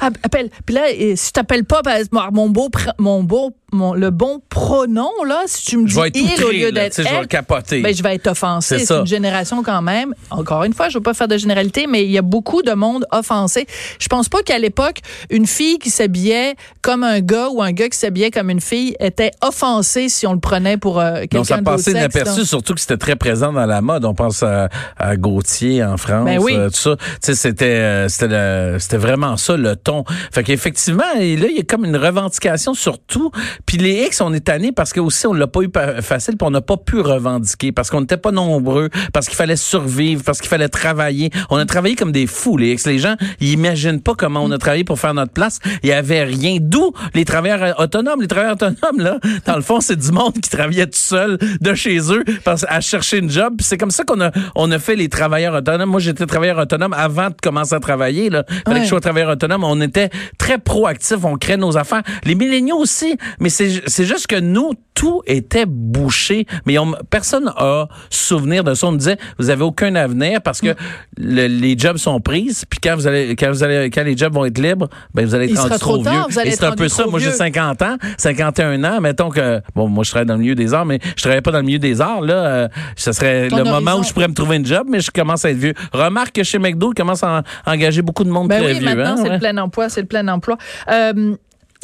appelle. 0.00 0.50
Puis 0.66 0.74
là, 0.74 0.86
si 1.16 1.26
tu 1.26 1.32
t'appelles 1.32 1.64
pas 1.64 1.82
par 1.82 2.32
mon 2.32 2.48
beau, 2.48 2.70
mon 2.98 3.24
beau, 3.24 3.52
mon, 3.74 3.94
le 3.94 4.10
bon 4.10 4.40
pronom, 4.48 5.10
là, 5.26 5.42
si 5.46 5.66
tu 5.66 5.76
me 5.78 5.86
dis 5.86 5.94
il 6.14 6.44
au 6.44 6.50
lieu 6.50 6.72
d'être 6.72 6.94
sais, 6.94 7.02
je 7.02 7.08
vais 7.08 7.14
elle, 7.16 7.26
capoter. 7.26 7.80
ben, 7.80 7.94
je 7.94 8.02
vais 8.02 8.14
être 8.14 8.28
offensée. 8.28 8.78
C'est 8.78 8.94
une 8.94 9.06
génération 9.06 9.62
quand 9.62 9.82
même. 9.82 10.14
Encore 10.30 10.64
une 10.64 10.72
fois, 10.72 10.88
je 10.88 10.98
veux 10.98 11.02
pas 11.02 11.14
faire 11.14 11.28
de 11.28 11.36
généralité, 11.36 11.86
mais 11.86 12.04
il 12.04 12.10
y 12.10 12.18
a 12.18 12.22
beaucoup 12.22 12.62
de 12.62 12.72
monde 12.72 13.06
offensé. 13.10 13.66
Je 13.98 14.08
pense 14.08 14.28
pas 14.28 14.42
qu'à 14.42 14.58
l'époque, 14.58 14.98
une 15.30 15.46
fille 15.46 15.78
qui 15.78 15.90
s'habillait 15.90 16.54
comme 16.82 17.02
un 17.02 17.20
gars 17.20 17.48
ou 17.50 17.62
un 17.62 17.72
gars 17.72 17.88
qui 17.88 17.98
s'habillait 17.98 18.30
comme 18.30 18.50
une 18.50 18.60
fille 18.60 18.94
était 19.00 19.32
offensé 19.42 20.08
si 20.08 20.26
on 20.26 20.32
le 20.32 20.40
prenait 20.40 20.76
pour 20.76 21.00
euh, 21.00 21.20
quelqu'un 21.20 21.38
Donc, 21.38 21.46
ça 21.46 21.62
passait 21.62 21.90
inaperçu, 21.92 22.44
surtout 22.44 22.74
que 22.74 22.80
c'était 22.80 22.96
très 22.96 23.16
présent 23.16 23.52
dans 23.52 23.66
la 23.66 23.80
mode. 23.80 24.04
On 24.04 24.14
pense 24.14 24.42
à, 24.42 24.68
à 24.96 25.16
Gauthier 25.16 25.84
en 25.84 25.96
France, 25.96 26.24
Ben 26.24 26.38
oui. 26.38 26.54
euh, 26.56 26.68
tout 26.68 26.76
ça. 26.76 26.96
C'était, 27.20 27.64
euh, 27.64 28.08
c'était, 28.08 28.96
vraiment 28.96 29.36
ça 29.36 29.56
le 29.56 29.76
ton. 29.76 30.04
Fait 30.32 30.44
qu'effectivement, 30.44 31.02
là, 31.16 31.20
il 31.22 31.56
y 31.56 31.60
a 31.60 31.62
comme 31.62 31.84
une 31.84 31.96
revendication 31.96 32.74
sur 32.74 32.98
tout. 32.98 33.30
Puis 33.66 33.78
les 33.78 34.04
X, 34.06 34.20
on 34.20 34.32
est 34.32 34.40
tannés 34.40 34.72
parce 34.72 34.92
que 34.92 35.00
aussi, 35.00 35.26
on 35.26 35.32
l'a 35.32 35.46
pas 35.46 35.60
eu 35.62 35.70
facile, 36.02 36.36
puis 36.36 36.46
on 36.46 36.50
n'a 36.50 36.60
pas 36.60 36.76
pu 36.76 37.00
revendiquer 37.00 37.72
parce 37.72 37.90
qu'on 37.90 38.00
n'était 38.00 38.16
pas 38.16 38.30
nombreux, 38.30 38.90
parce 39.12 39.26
qu'il 39.26 39.36
fallait 39.36 39.56
survivre, 39.56 40.22
parce 40.24 40.40
qu'il 40.40 40.48
fallait 40.48 40.68
travailler. 40.68 41.30
On 41.50 41.56
a 41.56 41.64
travaillé 41.66 41.96
comme 41.96 42.12
des 42.12 42.26
fous, 42.26 42.56
les 42.56 42.72
X. 42.72 42.86
Les 42.86 42.98
gens, 42.98 43.16
ils 43.40 43.50
imaginent 43.52 44.00
pas 44.00 44.14
comment 44.14 44.40
on 44.42 44.50
a 44.50 44.58
travaillé 44.58 44.84
pour 44.84 44.98
faire 44.98 45.14
notre 45.14 45.32
place. 45.32 45.58
Il 45.82 45.88
y 45.88 45.92
avait 45.92 46.24
rien. 46.24 46.58
D'où 46.60 46.92
les 47.14 47.24
travailleurs 47.24 47.78
autonomes. 47.80 48.20
Les 48.20 48.28
travailleurs 48.28 48.54
autonomes, 48.54 48.98
là, 48.98 49.18
dans 49.46 49.56
le 49.56 49.62
fond, 49.62 49.80
c'est 49.80 49.96
du 49.96 50.10
monde 50.12 50.34
qui 50.34 50.50
travaillait 50.50 50.86
tout 50.86 50.92
seul 50.94 51.38
de 51.60 51.74
chez 51.74 51.98
eux 52.12 52.24
parce, 52.44 52.64
à 52.68 52.80
chercher 52.80 53.18
une 53.18 53.30
job. 53.30 53.54
C'est 53.60 53.78
comme 53.78 53.90
ça 53.90 54.04
qu'on 54.04 54.20
a, 54.20 54.30
on 54.54 54.70
a 54.70 54.78
fait 54.78 54.96
les 54.96 55.08
travailleurs 55.08 55.54
autonomes. 55.54 55.90
Moi, 55.90 56.00
j'étais 56.00 56.26
travailleur 56.26 56.58
autonome 56.58 56.92
avant 56.92 57.28
de 57.28 57.34
commencer 57.42 57.74
à 57.74 57.80
travailler. 57.80 58.30
Là. 58.30 58.44
Fallait 58.48 58.62
Ouais. 58.66 58.78
que 58.80 58.84
je 58.84 58.88
sois 58.88 59.00
travailleur 59.00 59.30
autonome. 59.30 59.64
On 59.64 59.80
était 59.80 60.10
très 60.38 60.58
proactifs. 60.58 61.24
On 61.24 61.36
crée 61.36 61.56
nos 61.56 61.76
affaires. 61.76 62.02
Les 62.24 62.34
milléniaux 62.34 62.76
aussi. 62.76 63.16
Mais 63.40 63.48
c'est, 63.54 64.04
juste 64.04 64.26
que 64.26 64.38
nous, 64.38 64.72
tout 64.94 65.22
était 65.26 65.66
bouché. 65.66 66.46
Mais 66.66 66.78
on- 66.78 66.94
personne 67.10 67.52
a 67.56 67.88
souvenir 68.10 68.62
de 68.64 68.74
ça. 68.74 68.86
On 68.86 68.92
me 68.92 68.98
disait, 68.98 69.16
vous 69.38 69.50
avez 69.50 69.62
aucun 69.64 69.94
avenir 69.96 70.40
parce 70.42 70.60
que 70.60 70.74
le- 71.16 71.46
les 71.46 71.76
jobs 71.78 71.96
sont 71.96 72.20
prises. 72.20 72.64
Puis 72.68 72.78
quand 72.82 72.94
vous 72.94 73.06
allez, 73.06 73.34
quand 73.36 73.50
vous 73.50 73.62
allez, 73.64 73.90
quand 73.90 74.04
les 74.04 74.16
jobs 74.16 74.32
vont 74.32 74.44
être 74.44 74.58
libres, 74.58 74.88
ben 75.12 75.24
vous 75.26 75.34
allez 75.34 75.50
être 75.52 75.60
rendu 75.60 75.78
trop 75.78 75.98
tard, 75.98 76.12
vieux. 76.12 76.22
vous 76.30 76.38
allez 76.38 76.50
Et 76.50 76.52
c'est 76.56 76.64
un 76.64 76.72
peu 76.72 76.88
ça. 76.88 77.02
trop 77.02 77.10
Moi, 77.10 77.18
j'ai 77.20 77.28
vieux. 77.28 77.36
50 77.36 77.82
ans, 77.82 77.96
51 78.18 78.84
ans. 78.84 79.00
Mettons 79.00 79.30
que, 79.30 79.60
bon, 79.74 79.88
moi, 79.88 80.04
je 80.04 80.10
travaille 80.10 80.26
dans 80.26 80.34
le 80.34 80.40
milieu 80.40 80.54
des 80.54 80.72
arts, 80.74 80.86
mais 80.86 81.00
je 81.16 81.22
travaille 81.22 81.40
pas 81.42 81.50
dans 81.50 81.58
le 81.58 81.64
milieu 81.64 81.78
des 81.78 82.00
arts, 82.00 82.20
là. 82.20 82.34
euh, 82.34 82.68
ce 82.96 83.12
serait 83.12 83.48
Ton 83.48 83.58
le 83.58 83.64
moment 83.64 83.96
où 83.96 84.02
je 84.04 84.12
pourrais 84.12 84.28
me 84.28 84.34
trouver 84.34 84.56
une 84.56 84.66
job, 84.66 84.86
mais 84.88 85.00
je 85.00 85.10
commence 85.10 85.44
à 85.44 85.50
être 85.50 85.56
vieux. 85.58 85.74
Remarque 85.92 86.32
que 86.36 86.42
chez 86.42 86.58
McDo, 86.58 86.92
ils 86.92 86.94
commencent 86.96 87.22
à, 87.24 87.42
en- 87.66 87.72
engager 87.72 88.02
beaucoup 88.02 88.24
de 88.24 88.30
monde 88.30 88.48
Ben 88.48 88.62
très 88.62 88.72
oui, 88.74 88.78
vieux. 88.78 88.84
maintenant, 88.86 89.12
hein, 89.12 89.16
c'est 89.16 89.22
ouais. 89.28 89.34
le 89.34 89.38
plein 89.38 89.56
emploi, 89.58 89.88
c'est 89.88 90.00
le 90.02 90.06
plein 90.06 90.26
emploi. 90.28 90.56
Euh, 90.90 91.34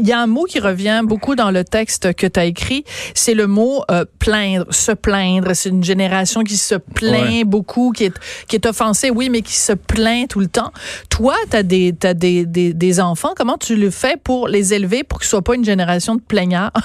il 0.01 0.09
y 0.09 0.13
a 0.13 0.21
un 0.21 0.27
mot 0.27 0.45
qui 0.45 0.59
revient 0.61 1.03
beaucoup 1.05 1.35
dans 1.37 1.51
le 1.51 1.63
texte 1.65 2.15
que 2.15 2.27
tu 2.27 2.41
as 2.41 2.45
écrit, 2.47 2.85
c'est 3.15 3.35
le 3.35 3.47
mot 3.47 3.83
euh, 3.91 4.05
plaindre, 4.19 4.67
se 4.71 4.93
plaindre. 4.93 5.51
C'est 5.55 5.69
une 5.69 5.85
génération 5.85 6.43
qui 6.43 6.57
se 6.57 6.75
plaint 6.75 7.11
Ouais. 7.31 7.45
beaucoup, 7.45 7.93
qui 7.93 8.05
est, 8.05 8.15
qui 8.49 8.57
est 8.57 8.67
offensée, 8.67 9.11
oui, 9.11 9.29
mais 9.31 9.43
qui 9.43 9.57
se 9.57 9.73
plaint 9.73 10.29
tout 10.29 10.41
le 10.41 10.47
temps. 10.47 10.73
Toi, 11.11 11.35
tu 11.51 11.57
as, 11.57 11.63
des, 11.63 11.93
des, 11.93 12.47
des, 12.47 12.73
des 12.73 13.01
enfants. 13.01 13.33
Comment 13.37 13.59
tu 13.59 13.77
le 13.77 13.91
fais 13.91 14.17
pour 14.23 14.49
les 14.49 14.73
élever 14.75 15.05
pour 15.05 15.19
qu'ils 15.19 15.27
ne 15.27 15.31
soient 15.31 15.43
pas 15.43 15.55
une 15.55 15.65
génération 15.65 16.15
de 16.15 16.21
plaignards? 16.21 16.73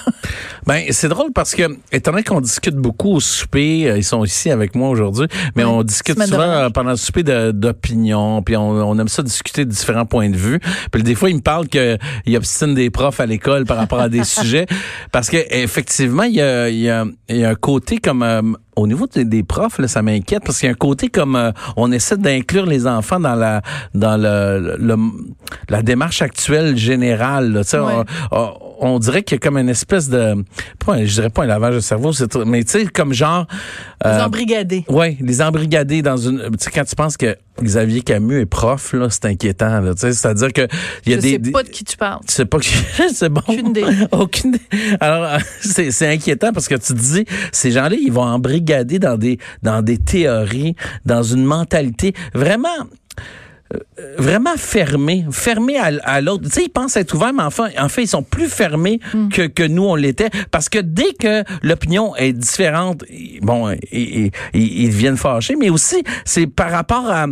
Ben, 0.67 0.83
c'est 0.89 1.09
drôle 1.09 1.31
parce 1.31 1.53
que, 1.53 1.61
étant 1.91 2.09
donné 2.09 2.23
qu'on 2.23 2.41
discute 2.41 2.75
beaucoup 2.75 3.11
au 3.13 3.19
souper, 3.19 3.87
euh, 3.87 3.97
ils 3.97 4.03
sont 4.03 4.23
ici 4.25 4.49
avec 4.49 4.73
moi 4.73 4.89
aujourd'hui, 4.89 5.27
mais 5.55 5.63
Ouais. 5.63 5.69
on 5.69 5.83
discute 5.83 6.19
souvent 6.23 6.39
euh, 6.41 6.69
pendant 6.71 6.89
le 6.89 6.97
souper 6.97 7.21
d'opinion, 7.21 8.41
puis 8.41 8.57
on, 8.57 8.69
on 8.71 8.97
aime 8.97 9.07
ça 9.07 9.21
discuter 9.21 9.63
de 9.65 9.69
différents 9.69 10.07
points 10.07 10.29
de 10.29 10.35
vue. 10.37 10.59
Puis 10.91 11.03
des 11.03 11.13
fois, 11.13 11.29
ils 11.29 11.35
me 11.35 11.41
parlent 11.41 11.67
qu'ils 11.67 11.99
obstinent 12.35 12.73
des 12.73 12.89
profs 12.89 13.04
à 13.19 13.25
l'école 13.25 13.65
par 13.65 13.77
rapport 13.77 13.99
à 13.99 14.09
des 14.09 14.23
sujets, 14.35 14.65
parce 15.11 15.29
que 15.29 15.37
effectivement, 15.49 16.23
il 16.23 16.35
y 16.35 16.41
a, 16.41 16.69
y, 16.69 16.89
a, 16.89 17.05
il 17.29 17.37
y 17.37 17.45
a 17.45 17.49
un 17.49 17.55
côté 17.55 17.97
comme 17.97 18.23
euh, 18.23 18.41
au 18.75 18.87
niveau 18.87 19.07
des, 19.07 19.43
profs, 19.43 19.79
là, 19.79 19.87
ça 19.87 20.01
m'inquiète 20.01 20.43
parce 20.45 20.59
qu'il 20.59 20.67
y 20.67 20.69
a 20.69 20.73
un 20.73 20.75
côté 20.75 21.07
comme 21.09 21.35
euh, 21.35 21.51
on 21.77 21.91
essaie 21.91 22.17
d'inclure 22.17 22.65
les 22.65 22.87
enfants 22.87 23.19
dans 23.19 23.35
la 23.35 23.61
dans 23.93 24.17
le, 24.17 24.75
le- 24.79 24.97
la 25.69 25.81
démarche 25.81 26.21
actuelle 26.21 26.77
générale. 26.77 27.51
là. 27.53 27.63
Tu 27.63 27.69
sais, 27.71 27.79
Ouais. 27.79 27.93
on- 28.31 28.37
on- 28.37 28.53
on 28.81 28.99
dirait 28.99 29.23
qu'il 29.23 29.35
y 29.35 29.37
a 29.37 29.39
comme 29.39 29.57
une 29.57 29.69
espèce 29.69 30.09
de, 30.09 30.35
pas, 30.85 31.03
je 31.05 31.13
dirais 31.13 31.29
pas 31.29 31.43
un 31.43 31.47
lavage 31.47 31.75
de 31.75 31.79
cerveau, 31.79 32.11
mais 32.45 32.61
tu 32.65 32.71
sais, 32.71 32.85
comme 32.87 33.13
genre... 33.13 33.47
les 34.03 34.11
euh, 34.11 34.25
embrigadés. 34.25 34.83
Oui, 34.89 35.17
les 35.21 35.41
embrigadés 35.41 36.01
dans 36.01 36.17
une... 36.17 36.39
Tu 36.51 36.57
sais, 36.59 36.71
quand 36.71 36.83
tu 36.83 36.93
penses 36.95 37.15
que 37.15 37.37
Xavier 37.63 38.01
Camus 38.01 38.41
est 38.41 38.45
prof, 38.45 38.91
là, 38.91 39.07
c'est 39.09 39.23
inquiétant. 39.25 39.79
Là, 39.79 39.93
c'est-à-dire 39.95 40.51
que 40.51 40.67
il 41.05 41.13
y 41.13 41.15
a 41.15 41.17
je 41.17 41.21
des. 41.21 41.29
sais 41.45 41.51
pas 41.51 41.63
de 41.63 41.69
qui 41.69 41.85
tu 41.85 41.95
parles. 41.95 42.19
Tu 42.27 42.33
sais 42.33 42.45
pas 42.45 42.59
qui. 42.59 42.73
c'est 43.13 43.29
bon. 43.29 43.41
Aucune 43.47 43.69
idée. 43.69 43.85
Aucune. 44.11 44.57
Alors, 44.99 45.39
c'est, 45.61 45.91
c'est 45.91 46.11
inquiétant 46.11 46.51
parce 46.51 46.67
que 46.67 46.75
tu 46.75 46.93
te 46.93 46.99
dis, 46.99 47.25
ces 47.53 47.71
gens-là, 47.71 47.95
ils 47.95 48.11
vont 48.11 48.23
embrigader 48.23 48.64
dans 49.63 49.81
des 49.81 49.97
théories, 49.97 50.75
dans 51.05 51.23
une 51.23 51.45
mentalité 51.45 52.13
vraiment 52.33 52.87
vraiment 54.17 54.55
fermés, 54.57 55.25
fermés 55.31 55.77
à, 55.77 55.91
à 56.03 56.21
l'autre. 56.21 56.43
Tu 56.45 56.49
sais, 56.51 56.63
ils 56.65 56.69
pensent 56.69 56.97
être 56.97 57.13
ouverts, 57.15 57.33
mais 57.33 57.43
enfin, 57.43 57.69
en 57.79 57.89
fait, 57.89 58.03
ils 58.03 58.07
sont 58.07 58.23
plus 58.23 58.47
fermés 58.47 58.99
mm. 59.13 59.29
que, 59.29 59.47
que 59.47 59.63
nous, 59.63 59.83
on 59.83 59.95
l'était. 59.95 60.29
Parce 60.51 60.69
que 60.69 60.79
dès 60.79 61.13
que 61.13 61.43
l'opinion 61.63 62.15
est 62.15 62.33
différente, 62.33 63.03
bon, 63.41 63.75
ils, 63.91 64.31
ils, 64.53 64.89
viennent 64.89 65.17
fâcher, 65.17 65.55
mais 65.55 65.69
aussi, 65.69 66.03
c'est 66.25 66.47
par 66.47 66.71
rapport 66.71 67.09
à... 67.09 67.27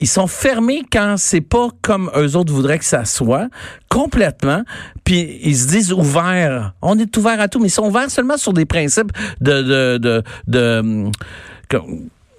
Ils 0.00 0.08
sont 0.08 0.26
fermés 0.26 0.82
quand 0.90 1.14
c'est 1.16 1.40
pas 1.40 1.68
comme 1.80 2.10
eux 2.16 2.36
autres 2.36 2.52
voudraient 2.52 2.78
que 2.78 2.84
ça 2.84 3.04
soit, 3.04 3.48
complètement. 3.88 4.62
Puis 5.04 5.40
ils 5.42 5.56
se 5.56 5.68
disent 5.68 5.92
ouverts. 5.92 6.74
On 6.82 6.98
est 6.98 7.16
ouvert 7.16 7.40
à 7.40 7.48
tout, 7.48 7.58
mais 7.58 7.68
ils 7.68 7.72
sont 7.72 7.86
ouverts 7.86 8.10
seulement 8.10 8.36
sur 8.36 8.52
des 8.52 8.66
principes 8.66 9.12
de... 9.40 9.62
de, 9.62 9.98
de, 9.98 10.22
de, 10.46 11.10
de 11.70 11.80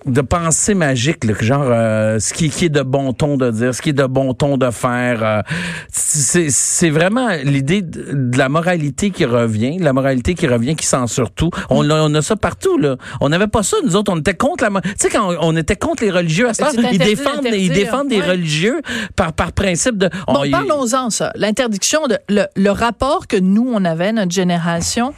de 0.05 0.21
pensée 0.21 0.73
magique, 0.73 1.23
là, 1.23 1.33
genre 1.39 1.65
euh, 1.65 2.19
ce 2.19 2.33
qui, 2.33 2.49
qui, 2.49 2.65
est 2.65 2.69
de 2.69 2.81
bon 2.81 3.13
ton 3.13 3.37
de 3.37 3.51
dire, 3.51 3.75
ce 3.75 3.81
qui 3.81 3.89
est 3.89 3.93
de 3.93 4.05
bon 4.05 4.33
ton 4.33 4.57
de 4.57 4.71
faire. 4.71 5.23
Euh, 5.23 5.41
c'est 5.89 6.89
vraiment 6.89 7.29
l'idée 7.43 7.81
de, 7.81 8.37
la 8.37 8.49
moralité 8.49 9.11
qui 9.11 9.25
revient, 9.25 9.77
la 9.79 9.93
moralité 9.93 10.33
qui 10.33 10.47
revient, 10.47 10.75
qui 10.75 10.87
sent 10.87 11.07
surtout. 11.07 11.51
On, 11.69 11.89
on 11.89 12.13
a 12.15 12.21
ça 12.21 12.35
partout 12.35 12.77
là. 12.77 12.95
On 13.19 13.29
n'avait 13.29 13.47
pas 13.47 13.63
ça 13.63 13.77
nous 13.83 13.95
autres. 13.95 14.11
On 14.11 14.17
était 14.17 14.33
contre 14.33 14.63
la. 14.63 14.81
Tu 14.81 14.89
sais 14.97 15.09
quand 15.09 15.35
on, 15.41 15.55
était 15.55 15.75
contre 15.75 16.03
les 16.03 16.11
religieux 16.11 16.49
à 16.49 16.53
ça, 16.53 16.69
ils 16.73 16.97
défendent, 16.97 17.45
ils 17.53 17.71
défendent 17.71 18.09
des 18.09 18.21
religieux 18.21 18.81
par 19.15 19.33
par 19.33 19.51
principe 19.51 19.97
de. 19.97 20.09
bon, 20.27 20.49
parlons-en 20.49 21.09
ça. 21.09 21.31
L'interdiction 21.35 22.07
de 22.07 22.17
le, 22.27 22.45
le 22.55 22.69
rapport 22.71 23.27
que 23.27 23.37
nous 23.37 23.69
on 23.71 23.85
avait 23.85 24.11
notre 24.11 24.31
génération 24.31 25.13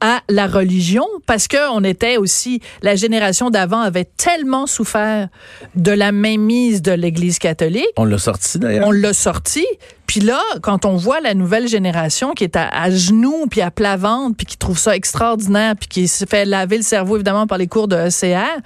à 0.00 0.20
la 0.28 0.46
religion 0.46 1.06
parce 1.26 1.48
que 1.48 1.70
on 1.72 1.82
était 1.84 2.16
aussi 2.16 2.60
la 2.82 2.96
génération 2.96 3.50
d'avant 3.50 3.80
avait 3.80 4.04
tellement 4.16 4.66
souffert 4.66 5.28
de 5.74 5.92
la 5.92 6.12
mainmise 6.12 6.82
de 6.82 6.92
l'Église 6.92 7.38
catholique. 7.38 7.86
On 7.96 8.04
l'a 8.04 8.18
sorti 8.18 8.58
d'ailleurs. 8.58 8.86
On 8.86 8.90
l'a 8.90 9.12
sorti 9.12 9.64
puis 10.06 10.20
là, 10.20 10.40
quand 10.62 10.84
on 10.84 10.96
voit 10.96 11.20
la 11.20 11.34
nouvelle 11.34 11.66
génération 11.68 12.32
qui 12.32 12.44
est 12.44 12.56
à, 12.56 12.90
genoux, 12.90 13.46
puis 13.50 13.60
à 13.60 13.70
plat 13.70 13.96
ventre, 13.96 14.36
puis 14.36 14.46
qui 14.46 14.56
trouve 14.56 14.78
ça 14.78 14.94
extraordinaire, 14.94 15.74
puis 15.76 15.88
qui 15.88 16.08
se 16.08 16.24
fait 16.24 16.44
laver 16.44 16.76
le 16.76 16.82
cerveau 16.82 17.16
évidemment 17.16 17.46
par 17.46 17.58
les 17.58 17.66
cours 17.66 17.88
de 17.88 17.96
ECR, 17.96 18.60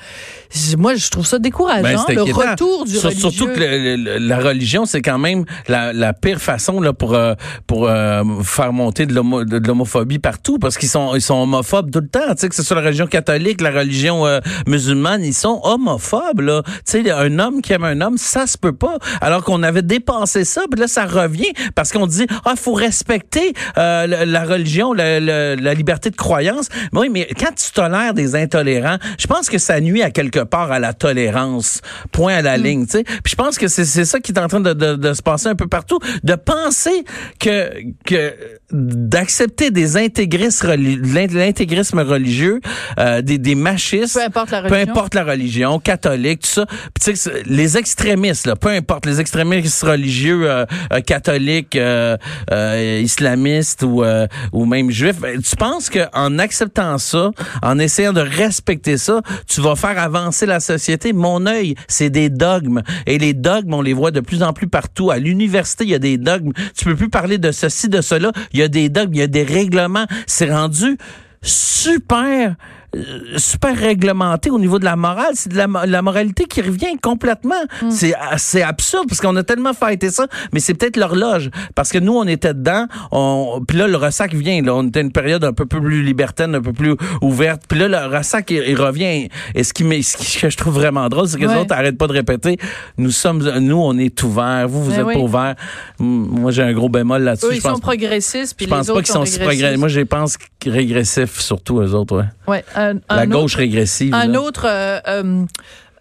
moi 0.76 0.94
je 0.94 1.08
trouve 1.08 1.26
ça 1.26 1.38
décourageant. 1.38 2.04
Ben, 2.06 2.14
le 2.14 2.22
retour 2.22 2.84
du 2.84 2.98
religieux. 2.98 3.30
Surtout 3.30 3.46
que 3.46 4.18
la 4.18 4.38
religion, 4.38 4.84
c'est 4.84 5.00
quand 5.00 5.18
même 5.18 5.44
la, 5.68 6.12
pire 6.12 6.40
façon 6.40 6.80
là 6.80 6.92
pour 6.92 7.14
euh, 7.14 7.34
pour 7.66 7.88
euh, 7.88 8.22
faire 8.42 8.72
monter 8.72 9.06
de 9.06 9.14
l'homophobie 9.14 10.18
partout, 10.18 10.58
parce 10.58 10.76
qu'ils 10.76 10.88
sont 10.88 11.14
ils 11.14 11.22
sont 11.22 11.36
homophobes 11.36 11.90
tout 11.90 12.00
le 12.00 12.08
temps. 12.08 12.34
Tu 12.34 12.40
sais 12.40 12.48
que 12.48 12.54
ce 12.54 12.62
soit 12.62 12.76
la 12.76 12.82
religion 12.82 13.06
catholique, 13.06 13.60
la 13.60 13.70
religion 13.70 14.26
euh, 14.26 14.40
musulmane, 14.66 15.24
ils 15.24 15.34
sont 15.34 15.60
homophobes 15.62 16.40
là. 16.40 16.62
Tu 16.86 17.02
sais, 17.02 17.10
un 17.10 17.38
homme 17.38 17.62
qui 17.62 17.72
aime 17.72 17.84
un 17.84 18.00
homme, 18.00 18.18
ça 18.18 18.46
se 18.46 18.58
peut 18.58 18.74
pas. 18.74 18.98
Alors 19.20 19.42
qu'on 19.44 19.62
avait 19.62 19.82
dépassé 19.82 20.44
ça, 20.44 20.62
puis 20.70 20.80
là 20.80 20.86
ça 20.86 21.06
revient 21.06 21.29
parce 21.74 21.92
qu'on 21.92 22.06
dit 22.06 22.26
ah 22.44 22.54
faut 22.56 22.74
respecter 22.74 23.52
euh, 23.78 24.06
la, 24.06 24.44
religion, 24.44 24.92
la, 24.92 25.20
la, 25.20 25.74
liberté 25.74 26.10
de 26.10 26.16
croyance. 26.16 26.68
oui, 26.92 27.08
mais 27.10 27.28
quand 27.38 27.54
tu 27.54 27.70
tolères 27.72 28.14
des 28.14 28.34
intolérants, 28.34 28.98
je 29.18 29.26
pense 29.26 29.48
que 29.48 29.58
ça 29.58 29.80
nuit 29.80 30.02
à 30.02 30.10
quelque 30.10 30.40
part 30.40 30.72
à 30.72 30.78
la 30.78 30.92
tolérance. 30.92 31.80
Point 32.12 32.34
à 32.34 32.42
la 32.42 32.58
mm. 32.58 32.62
ligne, 32.62 32.86
tu 32.86 32.98
sais. 32.98 33.04
Puis 33.04 33.30
je 33.32 33.36
pense 33.36 33.58
que 33.58 33.68
c'est 33.68 34.04
ça 34.04 34.20
qui 34.20 34.32
est 34.32 34.38
en 34.38 34.48
train 34.48 34.60
de, 34.60 34.72
de, 34.72 34.96
de, 34.96 35.12
se 35.12 35.22
passer 35.22 35.48
un 35.48 35.54
peu 35.54 35.66
partout, 35.66 35.98
de 36.22 36.34
penser 36.34 37.04
que 37.38 37.70
que 38.04 38.34
d'accepter 38.72 39.70
des 39.70 39.96
intégristes 39.96 40.64
l'intégrisme 40.64 42.00
religieux, 42.00 42.60
euh, 42.98 43.22
des, 43.22 43.38
des 43.38 43.54
machistes, 43.54 44.14
peu 44.14 44.22
importe 44.24 44.50
la 44.50 44.60
religion, 44.60 44.84
peu 44.84 44.90
importe 44.90 45.14
la 45.14 45.24
religion, 45.24 45.78
catholique, 45.80 46.40
tout 46.40 46.48
ça. 46.48 46.66
Puis 46.94 47.14
les 47.46 47.76
extrémistes 47.76 48.46
là, 48.46 48.56
peu 48.56 48.68
importe 48.68 49.06
les 49.06 49.20
extrémistes 49.20 49.82
religieux 49.82 50.50
euh, 50.50 50.64
euh 50.92 51.00
catholique, 51.20 51.76
euh, 51.76 52.16
euh, 52.50 53.00
islamiste 53.02 53.82
ou, 53.82 54.02
euh, 54.02 54.26
ou 54.52 54.64
même 54.64 54.90
juif, 54.90 55.20
ben, 55.20 55.40
tu 55.40 55.54
penses 55.56 55.90
qu'en 55.90 56.38
acceptant 56.38 56.96
ça, 56.98 57.30
en 57.62 57.78
essayant 57.78 58.12
de 58.12 58.20
respecter 58.20 58.96
ça, 58.96 59.20
tu 59.46 59.60
vas 59.60 59.76
faire 59.76 59.98
avancer 59.98 60.46
la 60.46 60.60
société? 60.60 61.12
Mon 61.12 61.46
œil, 61.46 61.74
c'est 61.88 62.10
des 62.10 62.30
dogmes. 62.30 62.82
Et 63.06 63.18
les 63.18 63.34
dogmes, 63.34 63.74
on 63.74 63.82
les 63.82 63.92
voit 63.92 64.10
de 64.10 64.20
plus 64.20 64.42
en 64.42 64.52
plus 64.52 64.68
partout. 64.68 65.10
À 65.10 65.18
l'université, 65.18 65.84
il 65.84 65.90
y 65.90 65.94
a 65.94 65.98
des 65.98 66.16
dogmes. 66.16 66.52
Tu 66.76 66.84
peux 66.86 66.96
plus 66.96 67.10
parler 67.10 67.38
de 67.38 67.52
ceci, 67.52 67.88
de 67.88 68.00
cela. 68.00 68.32
Il 68.52 68.60
y 68.60 68.62
a 68.62 68.68
des 68.68 68.88
dogmes, 68.88 69.14
il 69.14 69.20
y 69.20 69.22
a 69.22 69.26
des 69.26 69.44
règlements. 69.44 70.06
C'est 70.26 70.50
rendu 70.50 70.96
super 71.42 72.56
euh, 72.96 73.38
super 73.38 73.76
réglementé 73.76 74.50
au 74.50 74.58
niveau 74.58 74.78
de 74.78 74.84
la 74.84 74.96
morale. 74.96 75.32
C'est 75.34 75.52
de 75.52 75.56
la, 75.56 76.02
moralité 76.02 76.44
qui 76.44 76.60
revient 76.60 76.96
complètement. 77.00 77.62
Mm. 77.82 77.90
C'est 77.90 78.14
C'est 78.36 78.62
absurde 78.62 79.04
parce 79.08 79.20
qu'on 79.20 79.36
a 79.36 79.42
tellement 79.42 79.74
fêté 79.74 80.10
ça, 80.10 80.26
mais 80.52 80.60
c'est 80.60 80.74
peut-être 80.74 80.96
l'horloge. 80.96 81.50
Parce 81.74 81.90
que 81.90 81.98
nous, 81.98 82.16
on 82.16 82.26
était 82.26 82.54
dedans. 82.54 82.86
On, 83.12 83.62
puis 83.66 83.76
là, 83.76 83.86
le 83.86 83.96
ressac 83.96 84.34
vient. 84.34 84.60
Là, 84.62 84.74
on 84.74 84.88
était 84.88 85.02
une 85.02 85.12
période 85.12 85.44
un 85.44 85.52
peu 85.52 85.66
plus 85.66 86.02
libertaine, 86.02 86.54
un 86.54 86.62
peu 86.62 86.72
plus 86.72 86.96
ouverte. 87.20 87.62
Puis 87.68 87.78
là, 87.78 87.88
le 87.88 88.16
ressac, 88.16 88.50
il, 88.50 88.80
revient. 88.80 89.28
Et 89.54 89.62
ce 89.62 89.72
qui, 89.72 90.02
ce 90.02 90.40
que 90.40 90.50
je 90.50 90.56
trouve 90.56 90.74
vraiment 90.74 91.08
drôle, 91.08 91.28
c'est 91.28 91.38
que 91.38 91.46
les 91.46 91.54
autres 91.54 91.74
n'arrêtent 91.74 91.98
pas 91.98 92.08
de 92.08 92.12
répéter. 92.12 92.58
Nous 92.98 93.10
sommes, 93.10 93.48
nous, 93.60 93.78
on 93.78 93.96
est 93.98 94.20
ouverts. 94.22 94.68
Vous, 94.68 94.82
vous 94.82 94.90
ben 94.90 95.08
êtes 95.08 95.14
pas 95.14 95.20
ouverts. 95.20 95.54
Moi, 95.98 96.50
j'ai 96.50 96.62
un 96.62 96.72
gros 96.72 96.88
bémol 96.88 97.22
là-dessus. 97.22 97.46
ils 97.52 97.60
sont 97.60 97.78
progressistes. 97.78 98.54
Puis 98.56 98.66
je 98.66 98.70
pense 98.70 98.86
pas 98.88 98.94
qu'ils 98.94 99.06
sont, 99.06 99.24
si 99.24 99.38
progressifs. 99.38 99.78
Moi, 99.78 99.88
je 99.88 100.00
pense 100.00 100.36
régressifs 100.66 101.40
surtout, 101.40 101.80
eux 101.80 101.94
autres. 101.94 102.16
Ouais. 102.16 102.24
ouais 102.48 102.64
la 103.08 103.26
gauche 103.26 103.54
régressive. 103.56 104.14
Un 104.14 104.34
autre 104.34 104.66
euh, 104.66 104.98
euh, 105.06 105.44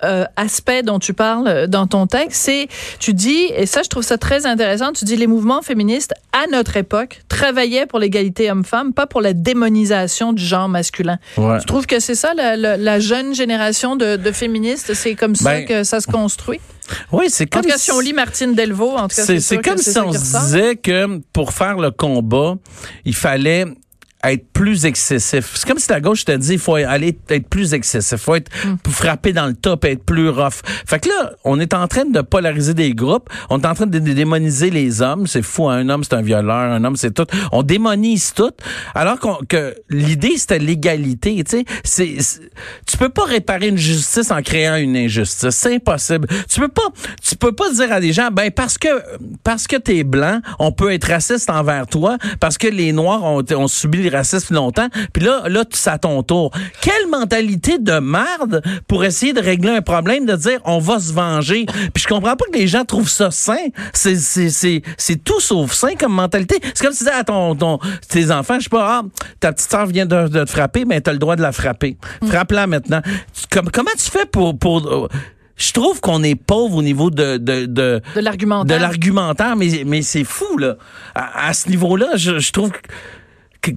euh, 0.04 0.26
aspect 0.38 0.82
dont 0.82 1.00
tu 1.00 1.14
parles 1.14 1.68
dans 1.68 1.88
ton 1.88 2.08
texte, 2.08 2.42
c'est, 2.44 2.68
tu 3.00 3.14
dis, 3.14 3.48
et 3.54 3.66
ça 3.66 3.84
je 3.84 3.90
trouve 3.90 4.04
ça 4.04 4.18
très 4.18 4.46
intéressant, 4.46 4.94
tu 4.94 5.04
dis 5.04 5.18
les 5.18 5.28
mouvements 5.28 5.62
féministes 5.62 6.14
à 6.32 6.48
notre 6.50 6.78
époque 6.78 7.22
travaillaient 7.28 7.86
pour 7.86 8.00
l'égalité 8.00 8.50
homme-femme, 8.50 8.94
pas 8.94 9.08
pour 9.08 9.22
la 9.22 9.34
démonisation 9.34 10.32
du 10.32 10.44
genre 10.44 10.70
masculin. 10.70 11.20
Tu 11.36 11.66
trouves 11.66 11.86
que 11.86 12.00
c'est 12.00 12.16
ça 12.16 12.34
la, 12.34 13.00
jeune 13.00 13.36
génération 13.36 13.96
de, 13.96 14.32
féministes, 14.32 14.94
c'est 14.94 15.16
comme 15.16 15.36
ça 15.36 15.52
ben, 15.52 15.66
que 15.66 15.84
ça 15.84 16.00
se 16.00 16.08
construit? 16.08 16.60
Oui, 17.12 17.26
c'est 17.28 17.46
comme. 17.46 17.60
En 17.60 17.64
tout 17.64 17.70
cas, 17.70 17.78
si 17.78 17.92
on 17.92 18.00
lit 18.00 18.14
Martine 18.14 18.56
Delvaux, 18.56 18.96
en 18.96 19.08
tout 19.08 19.16
cas, 19.16 19.40
c'est 19.40 19.58
comme 19.58 19.78
si 19.78 19.98
on 20.00 20.12
se 20.12 20.40
disait 20.40 20.76
que 20.76 21.20
pour 21.34 21.54
faire 21.54 21.78
le 21.78 21.92
combat, 21.92 22.56
il 23.06 23.16
fallait 23.16 23.66
être 24.24 24.46
plus 24.52 24.86
excessif. 24.86 25.52
C'est 25.56 25.68
comme 25.68 25.80
si 25.80 25.90
la 25.90 26.02
gauche 26.02 26.26
te 26.26 26.32
dit 26.34 26.54
il 26.54 26.60
faut 26.60 26.76
aller 26.76 27.18
être 27.30 27.48
plus 27.48 27.74
excessif, 27.74 28.20
faut 28.20 28.36
être 28.36 28.52
mm. 28.66 28.90
frapper 28.90 29.32
dans 29.32 29.48
le 29.48 29.54
top, 29.54 29.86
être 29.86 30.04
plus 30.04 30.30
rough. 30.30 30.62
Fait 30.86 31.00
que 31.00 31.08
là, 31.08 31.32
on 31.46 31.60
est 31.60 31.74
en 31.74 31.88
train 31.88 32.06
de 32.06 32.20
polariser 32.22 32.74
des 32.74 32.94
groupes, 32.94 33.30
on 33.50 33.62
est 33.62 33.66
en 33.66 33.74
train 33.74 33.88
de 33.88 34.00
démoniser 34.00 34.72
les 34.72 35.02
hommes, 35.02 35.26
c'est 35.26 35.42
fou, 35.42 35.70
un 35.70 35.88
homme 35.88 36.04
c'est 36.04 36.16
un 36.16 36.22
violeur, 36.22 36.58
un 36.58 36.84
homme 36.84 36.98
c'est 36.98 37.14
tout. 37.14 37.26
On 37.54 37.64
démonise 37.64 38.34
tout 38.34 38.52
alors 38.94 39.20
que 39.48 39.76
l'idée 39.90 40.38
c'était 40.38 40.60
l'égalité, 40.60 41.42
tu 41.46 41.58
sais, 41.58 41.66
c'est 41.84 42.18
tu 42.86 42.98
peux 42.98 43.10
pas 43.10 43.24
réparer 43.24 43.68
une 43.68 43.78
justice 43.78 44.32
en 44.32 44.42
créant 44.42 44.76
une 44.76 44.98
injustice, 44.98 45.56
c'est 45.56 45.76
impossible. 45.76 46.28
Tu 46.50 46.60
peux 46.60 46.68
pas 46.68 46.90
tu 47.24 47.38
peux 47.38 47.54
pas 47.54 47.72
dire 47.72 47.92
à 47.94 48.02
des 48.02 48.12
gens 48.12 48.30
ben 48.32 48.52
parce 48.52 48.78
que 48.78 48.90
parce 49.46 49.68
que 49.68 49.78
tu 49.78 49.98
es 49.98 50.04
blanc, 50.04 50.42
on 50.60 50.74
peut 50.74 50.92
être 50.92 51.08
raciste 51.08 51.50
envers 51.50 51.88
toi 51.88 52.18
parce 52.42 52.58
que 52.58 52.68
les 52.68 52.92
noirs 52.92 53.24
ont, 53.24 53.44
ont 53.56 53.68
subi 53.68 54.09
raciste 54.10 54.52
longtemps. 54.52 54.88
Puis 55.14 55.24
là, 55.24 55.44
là, 55.48 55.64
c'est 55.72 55.90
à 55.90 55.98
ton 55.98 56.24
tour. 56.24 56.52
Quelle 56.82 57.08
mentalité 57.10 57.78
de 57.78 58.00
merde 58.00 58.62
pour 58.88 59.04
essayer 59.04 59.34
de 59.34 59.42
régler 59.42 59.72
un 59.72 59.82
problème, 59.82 60.26
de 60.26 60.36
dire 60.36 60.60
on 60.66 60.80
va 60.80 61.00
se 61.00 61.14
venger? 61.14 61.66
Puis 61.94 62.04
je 62.04 62.08
comprends 62.08 62.36
pas 62.36 62.46
que 62.52 62.58
les 62.58 62.68
gens 62.68 62.86
trouvent 62.86 63.10
ça 63.10 63.32
sain. 63.32 63.68
C'est, 63.94 64.16
c'est, 64.16 64.50
c'est, 64.50 64.82
c'est 64.98 65.24
tout 65.24 65.40
sauf 65.40 65.74
sain 65.74 65.96
comme 65.98 66.14
mentalité. 66.14 66.60
C'est 66.74 66.84
comme 66.84 66.94
si 66.94 67.00
tu 67.00 67.06
disais 67.06 67.18
à 67.18 67.24
ton, 67.24 67.56
ton, 67.56 67.80
tes 68.10 68.32
enfants, 68.32 68.56
je 68.60 68.64
sais 68.64 68.70
pas, 68.70 69.00
ah, 69.00 69.04
ta 69.40 69.54
petite 69.54 69.70
soeur 69.70 69.86
vient 69.86 70.06
de, 70.06 70.28
te 70.28 70.46
frapper, 70.46 70.86
mais 70.86 71.02
t'as 71.02 71.14
le 71.14 71.20
droit 71.20 71.36
de 71.36 71.42
la 71.42 71.52
frapper. 71.52 71.98
Mm. 72.22 72.28
Frappe-la 72.28 72.68
maintenant. 72.68 73.02
Comme, 73.52 73.70
comment 73.72 73.92
tu 73.98 74.10
fais 74.10 74.26
pour, 74.26 74.58
pour, 74.58 75.10
je 75.60 75.74
trouve 75.74 76.00
qu'on 76.00 76.24
est 76.24 76.36
pauvre 76.36 76.78
au 76.78 76.82
niveau 76.82 77.12
de 77.12 77.38
de 77.38 77.66
de, 77.66 78.02
de 78.16 78.22
l'argumentaire. 78.22 78.78
De 78.78 78.82
l'argumentaire, 78.82 79.56
mais 79.56 79.84
mais 79.86 80.02
c'est 80.02 80.24
fou 80.24 80.58
là. 80.58 80.78
À, 81.14 81.54
ce 81.54 81.70
niveau-là, 81.70 82.16
je, 82.16 82.40
je 82.40 82.52
trouve 82.52 82.72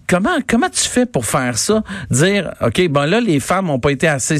comment 0.09 0.39
comment 0.49 0.69
tu 0.69 0.89
fais 0.89 1.07
pour 1.07 1.27
faire 1.27 1.59
ça? 1.59 1.83
Dire 2.11 2.53
ok 2.61 2.89
bon 2.89 3.09
là 3.09 3.21
les 3.21 3.41
femmes 3.41 3.71
ont 3.71 3.79
pas 3.79 3.93
été 3.93 4.09
assez 4.09 4.39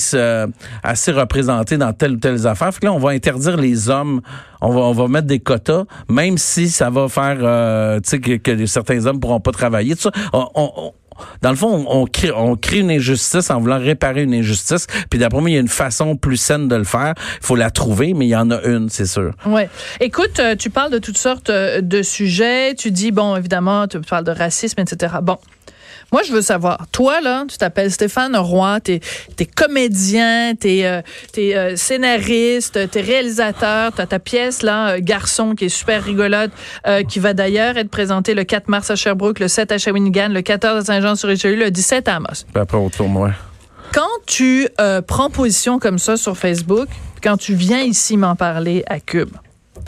assez 0.83 1.13
représentées 1.13 1.77
dans 1.77 1.93
telle 1.93 2.13
ou 2.13 2.17
telle 2.17 2.47
affaire. 2.47 2.73
Fait 2.73 2.81
que 2.81 2.87
là 2.87 2.93
on 2.93 2.99
va 2.99 3.11
interdire 3.11 3.57
les 3.57 3.89
hommes. 3.91 4.21
On 4.61 4.71
va 4.71 4.81
on 4.81 4.93
va 4.93 5.09
mettre 5.09 5.27
des 5.27 5.41
quotas 5.41 5.85
même 6.09 6.39
si 6.39 6.69
ça 6.69 6.91
va 6.91 7.09
faire 7.09 7.39
euh, 7.41 8.01
tu 8.01 8.11
sais 8.11 8.21
que, 8.21 8.37
que, 8.37 8.67
certains 8.67 9.07
hommes 9.07 9.19
pourront 9.19 9.41
pas 9.41 9.53
travailler 9.53 9.95
dans 11.43 11.51
le 11.51 11.57
fond, 11.57 11.85
on, 11.89 12.07
crée, 12.07 12.33
on 12.33 12.57
crée 12.57 12.79
une 12.79 12.91
injustice 12.91 13.51
en 13.51 13.61
voulant 13.61 13.79
réparer 13.79 14.23
une 14.23 14.35
injustice. 14.35 14.87
Puis 15.11 15.19
d'après 15.19 15.41
moi, 15.41 15.51
il 15.51 15.55
y 15.55 15.57
a 15.57 15.61
une 15.61 15.69
façon 15.69 16.17
plus 16.17 16.37
saine 16.37 16.69
de 16.69 16.77
le 16.77 16.85
faire. 16.85 17.15
Il 17.41 17.47
faut 17.47 17.57
la 17.57 17.71
trouver, 17.71 18.15
mais 18.15 18.27
il 18.27 18.31
y 18.31 18.37
en 18.37 18.51
a 18.51 18.63
une, 18.63 18.89
c'est 18.89 19.07
sûr. 19.07 19.33
Ouais. 19.47 19.69
Écoute, 20.01 20.41
euh, 20.41 20.57
tu 20.57 20.71
parles 20.71 20.93
de 20.93 20.99
toutes 20.99 21.19
sortes 21.19 21.51
euh, 21.51 21.81
de 21.81 22.03
sujets. 22.03 22.75
Tu 22.75 22.91
dis, 22.91 23.13
bon, 23.13 23.37
évidemment, 23.37 23.87
tu 23.87 24.01
parles 24.01 24.25
de 24.25 24.33
racisme, 24.33 24.81
etc. 24.81 25.15
Bon. 25.23 25.39
Moi, 26.13 26.21
je 26.25 26.33
veux 26.33 26.43
savoir, 26.43 26.87
toi, 26.93 27.23
là, 27.23 27.45
tu 27.49 27.57
t'appelles 27.57 27.91
Stéphane 27.91 28.37
Roy, 28.37 28.81
t'es 28.81 29.01
es 29.39 29.47
comédien, 29.47 30.55
t'es 30.55 30.85
euh, 30.85 31.01
es, 31.39 31.57
euh, 31.57 31.75
scénariste, 31.75 32.91
t'es 32.91 33.01
réalisateur, 33.01 33.93
t'as 33.93 34.05
ta 34.05 34.19
pièce, 34.19 34.63
là, 34.63 34.91
euh, 34.91 34.99
Garçon, 35.01 35.55
qui 35.55 35.65
est 35.65 35.69
super 35.71 36.05
rigolote, 36.05 36.51
qui 37.09 37.19
va 37.19 37.33
d'ailleurs 37.33 37.79
être 37.79 37.89
présentée 37.89 38.35
le 38.35 38.45
4 38.45 38.69
mars 38.69 38.91
à 38.91 38.97
Sherbrooke, 38.97 39.39
le 39.39 39.49
7 39.49 39.73
à 39.73 39.79
Shawinigan, 39.79 40.29
le 40.29 40.43
14 40.43 40.79
à 40.79 40.85
Saint-Jean-sur-Richelieu, 40.85 41.57
le 41.57 41.71
17 41.71 42.09
à 42.09 42.17
Amos. 42.17 42.45
après, 42.55 42.77
au 42.77 42.91
tournoi. 42.91 43.33
Quand 43.95 44.03
tu 44.27 44.69
prends 45.07 45.31
position 45.31 45.79
comme 45.79 45.99
ça 45.99 46.17
sur 46.17 46.37
Facebook, 46.37 46.89
quand 47.23 47.39
tu 47.39 47.55
viens 47.55 47.81
ici 47.81 48.17
m'en 48.19 48.37
parler 48.37 48.85
à 48.87 49.01
Cube, 49.01 49.31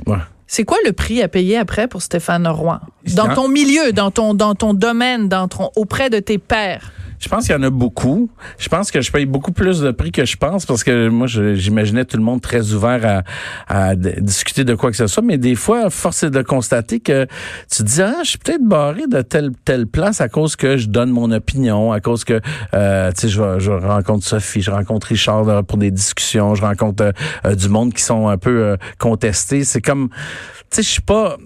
ouais. 0.06 0.16
C'est 0.46 0.64
quoi 0.64 0.76
le 0.84 0.92
prix 0.92 1.22
à 1.22 1.28
payer 1.28 1.56
après 1.56 1.88
pour 1.88 2.02
Stéphane 2.02 2.46
Roy? 2.46 2.80
Dans 3.14 3.34
ton 3.34 3.48
milieu, 3.48 3.92
dans 3.92 4.10
ton, 4.10 4.34
dans 4.34 4.54
ton 4.54 4.74
domaine, 4.74 5.28
dans 5.28 5.48
ton, 5.48 5.70
auprès 5.76 6.10
de 6.10 6.18
tes 6.18 6.38
pairs? 6.38 6.92
Je 7.24 7.28
pense 7.30 7.46
qu'il 7.46 7.54
y 7.54 7.58
en 7.58 7.62
a 7.62 7.70
beaucoup. 7.70 8.28
Je 8.58 8.68
pense 8.68 8.90
que 8.90 9.00
je 9.00 9.10
paye 9.10 9.24
beaucoup 9.24 9.52
plus 9.52 9.80
de 9.80 9.90
prix 9.92 10.12
que 10.12 10.26
je 10.26 10.36
pense 10.36 10.66
parce 10.66 10.84
que 10.84 11.08
moi, 11.08 11.26
j'imaginais 11.26 12.04
tout 12.04 12.18
le 12.18 12.22
monde 12.22 12.42
très 12.42 12.74
ouvert 12.74 13.24
à, 13.66 13.88
à, 13.88 13.94
discuter 13.96 14.64
de 14.64 14.74
quoi 14.74 14.90
que 14.90 14.96
ce 14.98 15.06
soit. 15.06 15.22
Mais 15.22 15.38
des 15.38 15.54
fois, 15.54 15.88
force 15.88 16.24
est 16.24 16.30
de 16.30 16.42
constater 16.42 17.00
que 17.00 17.24
tu 17.70 17.78
te 17.78 17.82
dis, 17.82 18.02
ah, 18.02 18.16
je 18.24 18.28
suis 18.28 18.38
peut-être 18.38 18.62
barré 18.62 19.06
de 19.08 19.22
telle 19.22 19.52
telle 19.64 19.86
place 19.86 20.20
à 20.20 20.28
cause 20.28 20.54
que 20.54 20.76
je 20.76 20.88
donne 20.88 21.08
mon 21.08 21.30
opinion, 21.30 21.92
à 21.92 22.00
cause 22.00 22.24
que, 22.24 22.42
euh, 22.74 23.10
tu 23.12 23.22
sais, 23.22 23.28
je, 23.30 23.70
rencontre 23.70 24.26
Sophie, 24.26 24.60
je 24.60 24.70
rencontre 24.70 25.06
Richard 25.06 25.64
pour 25.64 25.78
des 25.78 25.90
discussions, 25.90 26.54
je 26.54 26.60
rencontre 26.60 27.14
euh, 27.46 27.54
du 27.54 27.70
monde 27.70 27.94
qui 27.94 28.02
sont 28.02 28.28
un 28.28 28.36
peu 28.36 28.50
euh, 28.50 28.76
contestés. 28.98 29.64
C'est 29.64 29.80
comme, 29.80 30.10
tu 30.10 30.76
sais, 30.76 30.82
je 30.82 30.88
suis 30.90 31.00
pas... 31.00 31.38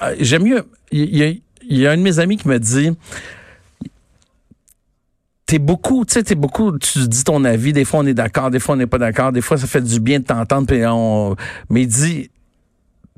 Euh, 0.00 0.14
j'aime 0.20 0.44
mieux... 0.44 0.62
Il 0.92 1.16
y, 1.16 1.42
y, 1.68 1.80
y 1.80 1.86
a 1.88 1.90
un 1.90 1.96
de 1.96 2.02
mes 2.02 2.20
amis 2.20 2.36
qui 2.36 2.46
me 2.46 2.60
dit 2.60 2.92
t'es 5.48 5.58
beaucoup, 5.58 6.04
tu 6.04 6.12
sais, 6.12 6.22
t'es 6.22 6.34
beaucoup, 6.34 6.78
tu 6.78 7.08
dis 7.08 7.24
ton 7.24 7.42
avis, 7.44 7.72
des 7.72 7.86
fois 7.86 8.00
on 8.00 8.06
est 8.06 8.14
d'accord, 8.14 8.50
des 8.50 8.60
fois 8.60 8.74
on 8.74 8.78
n'est 8.78 8.86
pas 8.86 8.98
d'accord, 8.98 9.32
des 9.32 9.40
fois 9.40 9.56
ça 9.56 9.66
fait 9.66 9.80
du 9.80 9.98
bien 9.98 10.20
de 10.20 10.24
t'entendre, 10.24 10.66
puis 10.66 10.82
on, 10.86 11.36
mais 11.70 11.86
dit, 11.86 12.30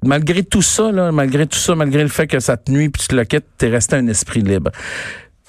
malgré 0.04 0.44
tout 0.44 0.62
ça, 0.62 0.92
là, 0.92 1.10
malgré 1.10 1.44
tout 1.48 1.58
ça, 1.58 1.74
malgré 1.74 2.04
le 2.04 2.08
fait 2.08 2.28
que 2.28 2.38
ça 2.38 2.56
te 2.56 2.70
nuit 2.70 2.88
puis 2.88 3.02
tu 3.02 3.08
te 3.08 3.16
le 3.16 3.24
quittes, 3.24 3.46
t'es 3.58 3.68
resté 3.68 3.96
un 3.96 4.06
esprit 4.06 4.42
libre. 4.42 4.70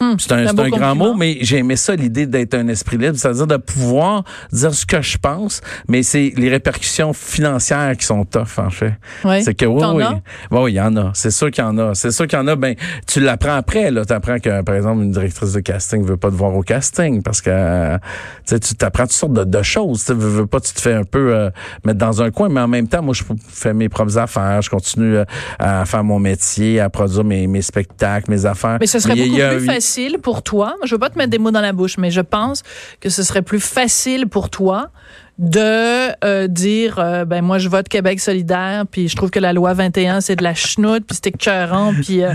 Hmm. 0.01 0.15
c'est 0.17 0.31
un, 0.31 0.47
un, 0.47 0.69
grand 0.69 0.95
mot, 0.95 1.13
mais 1.13 1.37
j'ai 1.41 1.57
aimé 1.57 1.75
ça, 1.75 1.95
l'idée 1.95 2.25
d'être 2.25 2.55
un 2.55 2.67
esprit 2.69 2.97
libre, 2.97 3.15
c'est-à-dire 3.17 3.45
de 3.45 3.57
pouvoir 3.57 4.23
dire 4.51 4.73
ce 4.73 4.83
que 4.83 4.99
je 4.99 5.19
pense, 5.19 5.61
mais 5.87 6.01
c'est 6.01 6.33
les 6.35 6.49
répercussions 6.49 7.13
financières 7.13 7.95
qui 7.95 8.07
sont 8.07 8.25
tough, 8.25 8.57
en 8.57 8.71
fait. 8.71 8.95
C'est 9.43 9.53
que 9.53 9.67
oui, 9.67 9.83
oui. 9.93 10.03
Oui, 10.49 10.71
il 10.71 10.75
y 10.75 10.81
en 10.81 10.97
a. 10.97 11.11
C'est 11.13 11.29
sûr 11.29 11.51
qu'il 11.51 11.63
y 11.63 11.67
en 11.67 11.77
a. 11.77 11.93
C'est 11.93 12.09
sûr 12.09 12.25
qu'il 12.25 12.39
y 12.39 12.41
en 12.41 12.47
a. 12.47 12.55
Ben, 12.55 12.73
tu 13.05 13.19
l'apprends 13.19 13.53
après, 13.53 13.91
là. 13.91 14.03
Tu 14.03 14.11
apprends 14.11 14.39
que, 14.39 14.63
par 14.63 14.73
exemple, 14.73 15.03
une 15.03 15.11
directrice 15.11 15.53
de 15.53 15.59
casting 15.59 16.03
veut 16.03 16.17
pas 16.17 16.31
te 16.31 16.35
voir 16.35 16.55
au 16.55 16.63
casting 16.63 17.21
parce 17.21 17.41
que 17.41 17.99
tu 18.47 18.73
t'apprends 18.73 19.03
toutes 19.03 19.11
sortes 19.11 19.33
de, 19.33 19.61
choses. 19.61 20.05
Tu 20.05 20.13
veux, 20.13 20.47
pas, 20.47 20.59
tu 20.59 20.73
te 20.73 20.81
fais 20.81 20.93
un 20.93 21.03
peu 21.03 21.35
euh, 21.35 21.51
mettre 21.85 21.99
dans 21.99 22.23
un 22.23 22.31
coin, 22.31 22.49
mais 22.49 22.61
en 22.61 22.67
même 22.67 22.87
temps, 22.87 23.03
moi, 23.03 23.13
je 23.13 23.21
fais 23.49 23.75
mes 23.75 23.87
propres 23.87 24.17
affaires. 24.17 24.63
Je 24.63 24.71
continue 24.71 25.17
euh, 25.17 25.25
à 25.59 25.85
faire 25.85 26.03
mon 26.03 26.17
métier, 26.17 26.79
à 26.79 26.89
produire 26.89 27.23
mes, 27.23 27.45
mes 27.45 27.61
spectacles, 27.61 28.31
mes 28.31 28.47
affaires. 28.47 28.77
Mais 28.79 28.87
ce 28.87 28.97
serait 28.97 29.15
beaucoup 29.15 29.35
plus 29.35 29.65
facile 29.65 29.90
pour 30.21 30.43
toi, 30.43 30.75
je 30.83 30.95
veux 30.95 30.99
pas 30.99 31.09
te 31.09 31.17
mettre 31.17 31.29
des 31.31 31.39
mots 31.39 31.51
dans 31.51 31.61
la 31.61 31.73
bouche, 31.73 31.97
mais 31.97 32.11
je 32.11 32.21
pense 32.21 32.63
que 32.99 33.09
ce 33.09 33.23
serait 33.23 33.41
plus 33.41 33.59
facile 33.59 34.27
pour 34.27 34.49
toi 34.49 34.91
de 35.41 36.23
euh, 36.23 36.47
dire 36.47 36.99
euh, 36.99 37.25
ben 37.25 37.41
moi 37.41 37.57
je 37.57 37.67
vote 37.67 37.89
Québec 37.89 38.19
solidaire 38.19 38.85
puis 38.89 39.07
je 39.07 39.15
trouve 39.15 39.31
que 39.31 39.39
la 39.39 39.53
loi 39.53 39.73
21 39.73 40.21
c'est 40.21 40.35
de 40.35 40.43
la 40.43 40.53
chenoute 40.53 41.03
puis 41.07 41.15
c'est 41.15 41.27
écœurant 41.27 41.93
puis 42.01 42.23
euh, 42.23 42.33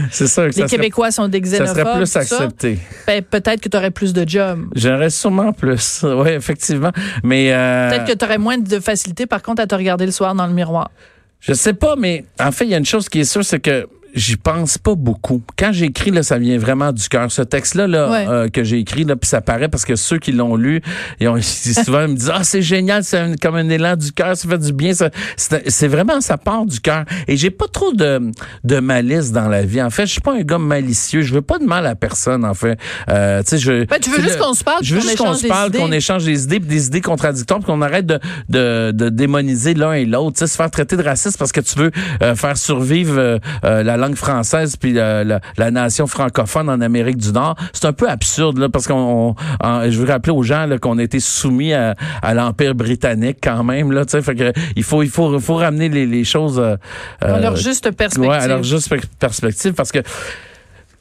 les 0.57 0.65
Québécois 0.65 1.13
sont 1.13 1.29
des 1.29 1.41
xénophobes. 1.41 1.77
Ça 1.77 1.85
serait 1.85 1.97
plus 1.97 2.17
accepté. 2.17 2.79
Ben, 3.07 3.23
peut-être 3.23 3.61
que 3.61 3.69
tu 3.69 3.77
aurais 3.77 3.93
plus 3.93 4.13
de 4.13 4.29
jobs. 4.29 4.67
J'aurais 4.75 5.11
sûrement 5.11 5.53
plus. 5.53 6.05
Oui, 6.17 6.31
effectivement, 6.31 6.91
mais 7.23 7.51
peut-être 7.51 8.07
que 8.07 8.17
tu 8.17 8.25
aurais 8.25 8.39
moins 8.39 8.59
de 8.59 8.81
facilité 8.81 9.27
par 9.27 9.43
contre 9.43 9.63
à 9.63 9.67
te 9.67 9.75
regarder 9.75 10.07
le 10.07 10.13
soir 10.13 10.35
dans 10.35 10.47
le 10.47 10.53
miroir. 10.53 10.91
Je 11.39 11.53
sais 11.53 11.75
pas 11.75 11.95
mais 11.97 12.25
en 12.41 12.51
fait 12.51 12.65
il 12.65 12.71
y 12.71 12.75
a 12.75 12.79
une 12.79 12.87
chose 12.87 13.09
qui 13.09 13.21
est 13.21 13.25
sûre 13.25 13.45
c'est 13.45 13.61
que 13.61 13.87
j'y 14.17 14.37
pense 14.37 14.79
pas 14.79 14.95
beaucoup. 14.95 15.43
Quand 15.59 15.73
j'écris 15.73 16.11
là, 16.11 16.23
ça 16.23 16.39
vient 16.39 16.59
vraiment 16.59 16.93
du 16.93 17.09
cœur. 17.09 17.31
Ce 17.31 17.43
texte-là 17.43 17.87
là, 17.87 18.29
euh, 18.29 18.49
que 18.49 18.65
j'ai 18.65 18.79
écrit 18.79 19.05
là, 19.05 19.15
puis 19.15 19.29
ça 19.29 19.43
paraît 19.43 19.69
parce 19.69 19.85
que 19.85 19.95
ceux 19.95 20.19
qui 20.19 20.33
l'ont 20.33 20.57
lu, 20.57 20.83
ils 21.21 21.29
ont 21.29 21.41
souvent 21.41 22.03
ils 22.03 22.13
me 22.13 22.17
disent 22.17 22.33
ah 22.35 22.43
c'est 22.43 22.63
génial, 22.63 23.05
c'est 23.05 23.41
comme 23.41 23.57
un 23.57 23.69
élan 23.69 23.95
du 23.97 24.13
cœur, 24.13 24.37
ça 24.37 24.49
fait 24.49 24.59
du 24.59 24.73
bien. 24.73 24.93
C'est 25.37 25.89
vraiment 25.89 26.21
ça 26.21 26.39
part 26.39 26.65
du 26.65 26.81
cœur. 26.81 27.05
Et 27.29 27.37
j'ai 27.37 27.51
pas 27.51 27.67
trop 27.71 27.93
de, 27.93 28.33
de 28.65 28.81
malice 28.81 29.33
dans 29.33 29.49
la 29.49 29.63
vie. 29.63 29.83
En 29.83 29.91
fait, 29.91 30.07
je 30.07 30.13
suis 30.13 30.21
pas 30.21 30.35
un 30.35 30.43
gars 30.43 30.59
malicieux. 30.59 31.21
Je 31.21 31.35
veux 31.35 31.43
pas 31.43 31.59
de 31.59 31.65
mal 31.65 31.87
à 31.87 31.95
personne. 31.95 32.45
En 32.45 32.55
fait, 32.55 32.79
euh, 33.09 33.43
tu 33.43 33.51
sais, 33.51 33.59
je. 33.59 33.85
Ben, 33.85 33.99
tu 34.01 34.11
veux 34.11 34.23
juste 34.23 34.39
qu'on 34.39 34.55
se 34.55 34.65
parle. 34.65 34.83
Je 34.83 34.95
veux 34.95 35.01
juste 35.01 35.19
qu'on 35.19 35.35
se 35.35 35.47
parle, 35.47 35.73
qu'on 35.73 35.93
échange 35.93 36.25
des 36.25 36.45
idées, 36.45 36.59
des 36.59 36.87
idées 36.87 37.01
contradictoires, 37.03 37.61
qu'on 37.61 37.83
arrête 37.83 38.07
de, 38.07 38.19
de, 38.49 38.93
de 38.93 39.09
démoniser 39.11 39.75
l'un 39.75 39.93
et 39.93 40.07
l'autre. 40.07 40.39
Tu 40.39 40.41
sais, 40.41 40.47
se 40.47 40.57
faire 40.57 40.71
traiter 40.71 40.97
de 40.97 41.03
raciste 41.03 41.39
parce 41.39 41.53
que 41.53 41.61
tu 41.61 41.79
veux 41.79 41.91
euh, 42.23 42.35
faire 42.35 42.57
survivre 42.57 43.19
euh, 43.19 43.83
la 43.83 43.97
langue 43.97 44.06
française 44.15 44.77
puis 44.77 44.93
la, 44.93 45.25
la, 45.25 45.71
nation 45.71 46.07
francophone 46.07 46.69
en 46.69 46.81
Amérique 46.81 47.17
du 47.17 47.33
Nord. 47.33 47.57
C'est 47.73 47.87
un 47.87 47.93
peu 47.93 48.09
absurde 48.09 48.59
là 48.59 48.69
parce 48.69 48.87
qu'on 48.87 49.35
je 49.63 49.99
veux 49.99 50.07
rappeler 50.07 50.33
aux 50.33 50.43
gens 50.43 50.69
qu'on 50.81 50.99
a 50.99 51.03
été 51.03 51.21
soumis 51.21 51.73
à, 51.73 51.95
à 52.23 52.35
l'empire 52.35 52.75
britannique 52.75 53.39
quand 53.43 53.65
même 53.65 53.93
là, 53.93 54.05
tu 54.05 54.13
sais 54.13 54.23
fait 54.23 54.35
que 54.35 54.53
il 54.77 54.83
faut 54.83 55.03
il 55.03 55.11
faut 55.11 55.35
il 55.35 55.41
faut 55.41 55.57
ramener 55.57 55.89
les, 55.89 56.07
les 56.07 56.25
choses 56.25 56.59
euh, 56.59 56.77
à 57.21 57.41
leur 57.41 57.57
juste 57.57 57.91
perspective. 57.93 58.31
Ouais, 58.31 58.37
à 58.37 58.47
leur 58.47 58.63
juste 58.63 58.95
perspective 59.19 59.73
parce 59.73 59.93
que 59.93 60.01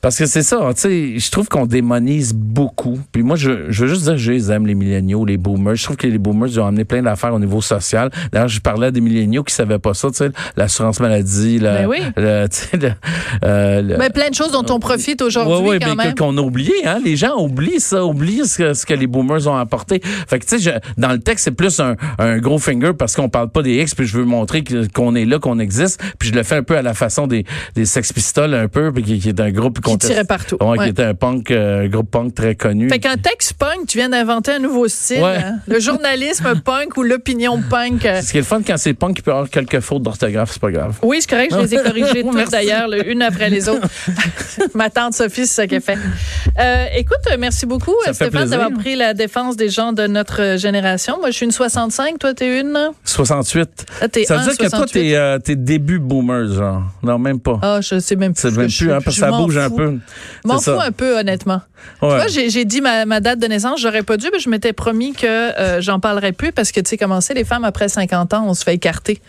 parce 0.05 0.19
que 0.19 0.27
c'est 0.27 0.43
ça, 0.43 0.59
tu 0.75 0.81
sais, 0.81 1.17
je 1.17 1.31
trouve 1.31 1.47
qu'on 1.47 1.65
démonise 1.65 2.31
beaucoup. 2.31 2.99
Puis 3.11 3.23
moi, 3.23 3.35
je, 3.35 3.71
je 3.71 3.81
veux 3.81 3.89
juste 3.89 4.03
dire, 4.03 4.19
je 4.19 4.33
les 4.33 4.51
aime, 4.51 4.67
les 4.67 4.75
milléniaux, 4.75 5.25
les 5.25 5.37
boomers. 5.37 5.73
Je 5.73 5.83
trouve 5.83 5.97
que 5.97 6.05
les 6.05 6.19
boomers 6.19 6.47
ils 6.47 6.59
ont 6.59 6.67
amené 6.67 6.85
plein 6.85 7.01
d'affaires 7.01 7.33
au 7.33 7.39
niveau 7.39 7.59
social. 7.59 8.11
D'ailleurs, 8.31 8.47
je 8.47 8.59
parlais 8.59 8.85
à 8.85 8.91
des 8.91 9.01
milléniaux 9.01 9.43
qui 9.43 9.51
savaient 9.51 9.79
pas 9.79 9.95
ça, 9.95 10.09
tu 10.11 10.17
sais, 10.17 10.29
l'assurance 10.57 10.99
maladie, 10.99 11.57
la, 11.57 11.79
ben 11.79 11.87
oui. 11.87 11.97
le, 12.17 12.47
euh, 13.45 13.81
le, 13.81 13.97
ben, 13.97 14.11
plein 14.11 14.29
de 14.29 14.35
choses 14.35 14.51
dont 14.51 14.63
on 14.69 14.79
profite 14.79 15.23
aujourd'hui 15.23 15.55
ouais, 15.55 15.69
ouais, 15.69 15.79
quand 15.79 15.95
ben, 15.95 16.13
qu'on 16.13 16.37
a 16.37 16.41
oublié, 16.41 16.85
hein. 16.85 16.99
Les 17.03 17.15
gens 17.15 17.39
oublient 17.39 17.79
ça, 17.79 18.05
oublient 18.05 18.45
ce 18.45 18.59
que, 18.59 18.73
ce 18.75 18.85
que 18.85 18.93
les 18.93 19.07
boomers 19.07 19.47
ont 19.47 19.57
apporté. 19.57 20.01
Fait 20.03 20.37
que, 20.37 20.45
tu 20.45 20.59
sais, 20.59 20.79
dans 20.99 21.13
le 21.13 21.19
texte, 21.19 21.45
c'est 21.45 21.51
plus 21.51 21.79
un, 21.79 21.95
un, 22.19 22.37
gros 22.37 22.59
finger 22.59 22.91
parce 22.93 23.15
qu'on 23.15 23.29
parle 23.29 23.49
pas 23.49 23.63
des 23.63 23.81
X, 23.81 23.95
puis 23.95 24.05
je 24.05 24.15
veux 24.19 24.25
montrer 24.25 24.63
qu'on 24.93 25.15
est 25.15 25.25
là, 25.25 25.39
qu'on 25.39 25.57
existe. 25.57 25.99
Puis 26.19 26.29
je 26.29 26.35
le 26.35 26.43
fais 26.43 26.57
un 26.57 26.63
peu 26.63 26.77
à 26.77 26.83
la 26.83 26.93
façon 26.93 27.25
des, 27.25 27.43
des 27.73 27.85
Sex 27.85 28.13
Pistols, 28.13 28.53
un 28.53 28.67
peu, 28.67 28.91
puis 28.93 29.01
qui, 29.01 29.17
qui 29.17 29.29
est 29.29 29.39
un 29.39 29.49
groupe 29.49 29.81
qui 29.97 30.07
tirait 30.07 30.23
partout. 30.23 30.57
Ouais, 30.61 30.77
qui 30.77 30.89
était 30.89 31.03
un 31.03 31.13
punk, 31.13 31.51
euh, 31.51 31.87
groupe 31.87 32.09
punk 32.11 32.33
très 32.35 32.55
connu. 32.55 32.89
Fait 32.89 32.99
qu'un 32.99 33.17
texte 33.17 33.53
punk, 33.53 33.87
tu 33.87 33.97
viens 33.97 34.09
d'inventer 34.09 34.53
un 34.53 34.59
nouveau 34.59 34.87
style. 34.87 35.23
Hein? 35.23 35.59
Le 35.67 35.79
journalisme 35.79 36.53
punk 36.65 36.97
ou 36.97 37.03
l'opinion 37.03 37.61
punk. 37.61 38.01
Ce 38.01 38.31
qui 38.31 38.37
est 38.37 38.41
le 38.41 38.45
fun 38.45 38.61
quand 38.65 38.77
c'est 38.77 38.93
punk, 38.93 39.19
il 39.19 39.21
peut 39.21 39.31
y 39.31 39.33
avoir 39.33 39.49
quelques 39.49 39.79
fautes 39.79 40.03
d'orthographe, 40.03 40.51
c'est 40.53 40.61
pas 40.61 40.71
grave. 40.71 40.97
Oui, 41.01 41.17
c'est 41.21 41.29
correct, 41.29 41.53
je 41.53 41.59
les 41.59 41.75
ai 41.75 41.77
corrigées 41.83 42.23
toutes 42.23 42.51
d'ailleurs, 42.51 42.89
une 43.05 43.21
après 43.21 43.49
les 43.49 43.69
autres. 43.69 43.87
Ma 44.73 44.89
tante 44.89 45.13
Sophie, 45.13 45.47
c'est 45.47 45.53
ça 45.53 45.67
qu'elle 45.67 45.81
fait. 45.81 45.97
Euh, 46.59 46.85
écoute, 46.95 47.17
merci 47.39 47.65
beaucoup, 47.65 47.95
Stéphane, 48.11 48.49
d'avoir 48.49 48.71
pris 48.71 48.95
la 48.95 49.13
défense 49.13 49.55
des 49.55 49.69
gens 49.69 49.93
de 49.93 50.07
notre 50.07 50.57
génération. 50.57 51.17
Moi, 51.19 51.31
je 51.31 51.35
suis 51.35 51.45
une 51.45 51.51
65, 51.51 52.19
toi, 52.19 52.33
t'es 52.33 52.59
une? 52.61 52.91
68. 53.03 53.85
Ah, 54.01 54.05
es 54.13 54.23
ça 54.25 54.37
veut 54.37 54.43
dire 54.43 54.57
que 54.57 54.69
toi, 54.69 54.85
t'es 54.85 55.15
euh, 55.15 55.39
début 55.47 55.99
boomer, 55.99 56.47
genre. 56.53 56.83
Non, 57.03 57.17
même 57.17 57.39
pas. 57.39 57.59
Ah, 57.61 57.79
je 57.81 57.99
sais 57.99 58.15
même 58.15 58.33
plus. 58.33 58.41
C'est 58.41 58.57
même 58.57 58.67
plus, 58.67 58.91
hein, 58.91 58.99
parce 59.03 59.15
que 59.15 59.21
ça 59.21 59.31
bouge 59.31 59.57
un 59.57 59.69
peu. 59.69 59.84
M'en 60.43 60.59
fous 60.59 60.79
un 60.79 60.91
peu, 60.91 61.19
honnêtement. 61.19 61.61
Tu 62.01 62.07
vois, 62.07 62.27
j'ai 62.27 62.65
dit 62.65 62.81
ma, 62.81 63.05
ma, 63.05 63.19
date 63.19 63.39
de 63.39 63.47
naissance, 63.47 63.81
j'aurais 63.81 64.03
pas 64.03 64.17
dû, 64.17 64.27
mais 64.31 64.39
je 64.39 64.49
m'étais 64.49 64.73
promis 64.73 65.13
que 65.13 65.25
euh, 65.25 65.81
j'en 65.81 65.99
parlerais 65.99 66.33
plus 66.33 66.51
parce 66.51 66.71
que, 66.71 66.79
tu 66.79 66.89
sais, 66.89 66.97
comment 66.97 67.21
c'est, 67.21 67.33
les 67.33 67.45
femmes 67.45 67.63
après 67.63 67.89
50 67.89 68.33
ans, 68.33 68.45
on 68.47 68.53
se 68.53 68.63
fait 68.63 68.75
écarter. 68.75 69.21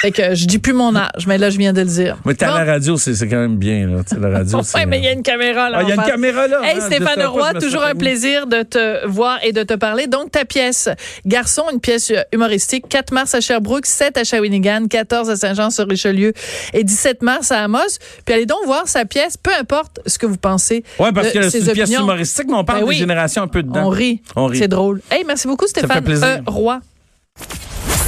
fait 0.00 0.10
que 0.10 0.34
je 0.34 0.46
dis 0.46 0.58
plus 0.58 0.72
mon 0.72 0.94
âge, 0.96 1.26
mais 1.26 1.38
là, 1.38 1.50
je 1.50 1.58
viens 1.58 1.72
de 1.72 1.80
le 1.80 1.86
dire. 1.86 2.18
Mais 2.24 2.34
t'as 2.34 2.58
la 2.58 2.64
radio, 2.64 2.96
c'est 2.96 3.16
quand 3.28 3.36
même 3.36 3.56
bien, 3.56 3.86
là. 3.86 4.02
la 4.18 4.38
radio, 4.38 4.60
Oui, 4.74 4.80
mais 4.86 4.98
il 4.98 5.04
y 5.04 5.08
a 5.08 5.12
une 5.12 5.22
caméra 5.22 5.70
là. 5.70 5.78
Ah, 5.80 5.82
il 5.82 5.88
y 5.88 5.92
a 5.92 5.94
une 5.94 6.02
caméra 6.02 6.48
là. 6.48 6.60
Hey, 6.64 6.78
hein, 6.78 6.86
Stéphane 6.86 7.22
Roy, 7.24 7.54
toujours 7.54 7.84
un 7.84 7.94
plaisir 7.94 8.46
de 8.46 8.62
te 8.62 9.06
voir 9.06 9.38
et 9.44 9.52
de 9.52 9.62
te 9.62 9.74
parler. 9.74 10.06
Donc, 10.06 10.32
ta 10.32 10.44
pièce, 10.44 10.88
Garçon, 11.24 11.64
une 11.72 11.80
pièce 11.80 12.12
humoristique, 12.32 12.88
4 12.88 13.12
mars 13.12 13.34
à 13.34 13.40
Sherbrooke, 13.40 13.86
7 13.86 14.18
à 14.18 14.24
Shawinigan, 14.24 14.86
14 14.88 15.30
à 15.30 15.36
Saint-Jean-sur-Richelieu 15.36 16.32
et 16.72 16.84
17 16.84 17.22
mars 17.22 17.52
à 17.52 17.64
Amos. 17.64 17.98
Puis 18.24 18.34
allez 18.34 18.46
donc 18.46 18.64
voir 18.66 18.88
sa 18.88 19.04
pièce, 19.04 19.36
peu 19.36 19.52
importe 19.58 19.81
importe 19.82 20.00
ce 20.06 20.18
que 20.18 20.26
vous 20.26 20.36
pensez. 20.36 20.84
Ouais, 20.98 21.12
parce 21.12 21.28
de 21.28 21.32
que 21.32 21.42
c'est 21.50 21.60
ces 21.60 21.66
une 21.68 21.72
pièce 21.72 21.88
opinions. 21.88 22.02
humoristique, 22.04 22.46
mais 22.48 22.54
on 22.54 22.64
parle 22.64 22.80
Ben 22.80 22.84
des 22.84 22.88
oui. 22.90 22.96
générations 22.96 23.42
un 23.42 23.48
peu 23.48 23.62
dedans. 23.62 23.86
On 23.86 23.88
rit. 23.88 24.22
On 24.36 24.46
rit. 24.46 24.58
C'est 24.58 24.68
drôle. 24.68 25.00
Hey, 25.10 25.24
merci 25.26 25.46
beaucoup, 25.48 25.66
Stéphane 25.66 26.02
plaisir. 26.04 26.26
Euh, 26.26 26.38
Roy. 26.46 26.80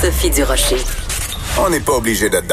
Sophie 0.00 0.30
Durocher. 0.30 0.76
On 1.58 1.70
n'est 1.70 1.80
pas 1.80 1.92
obligé 1.92 2.28
d'être 2.28 2.46
d'accord. 2.46 2.52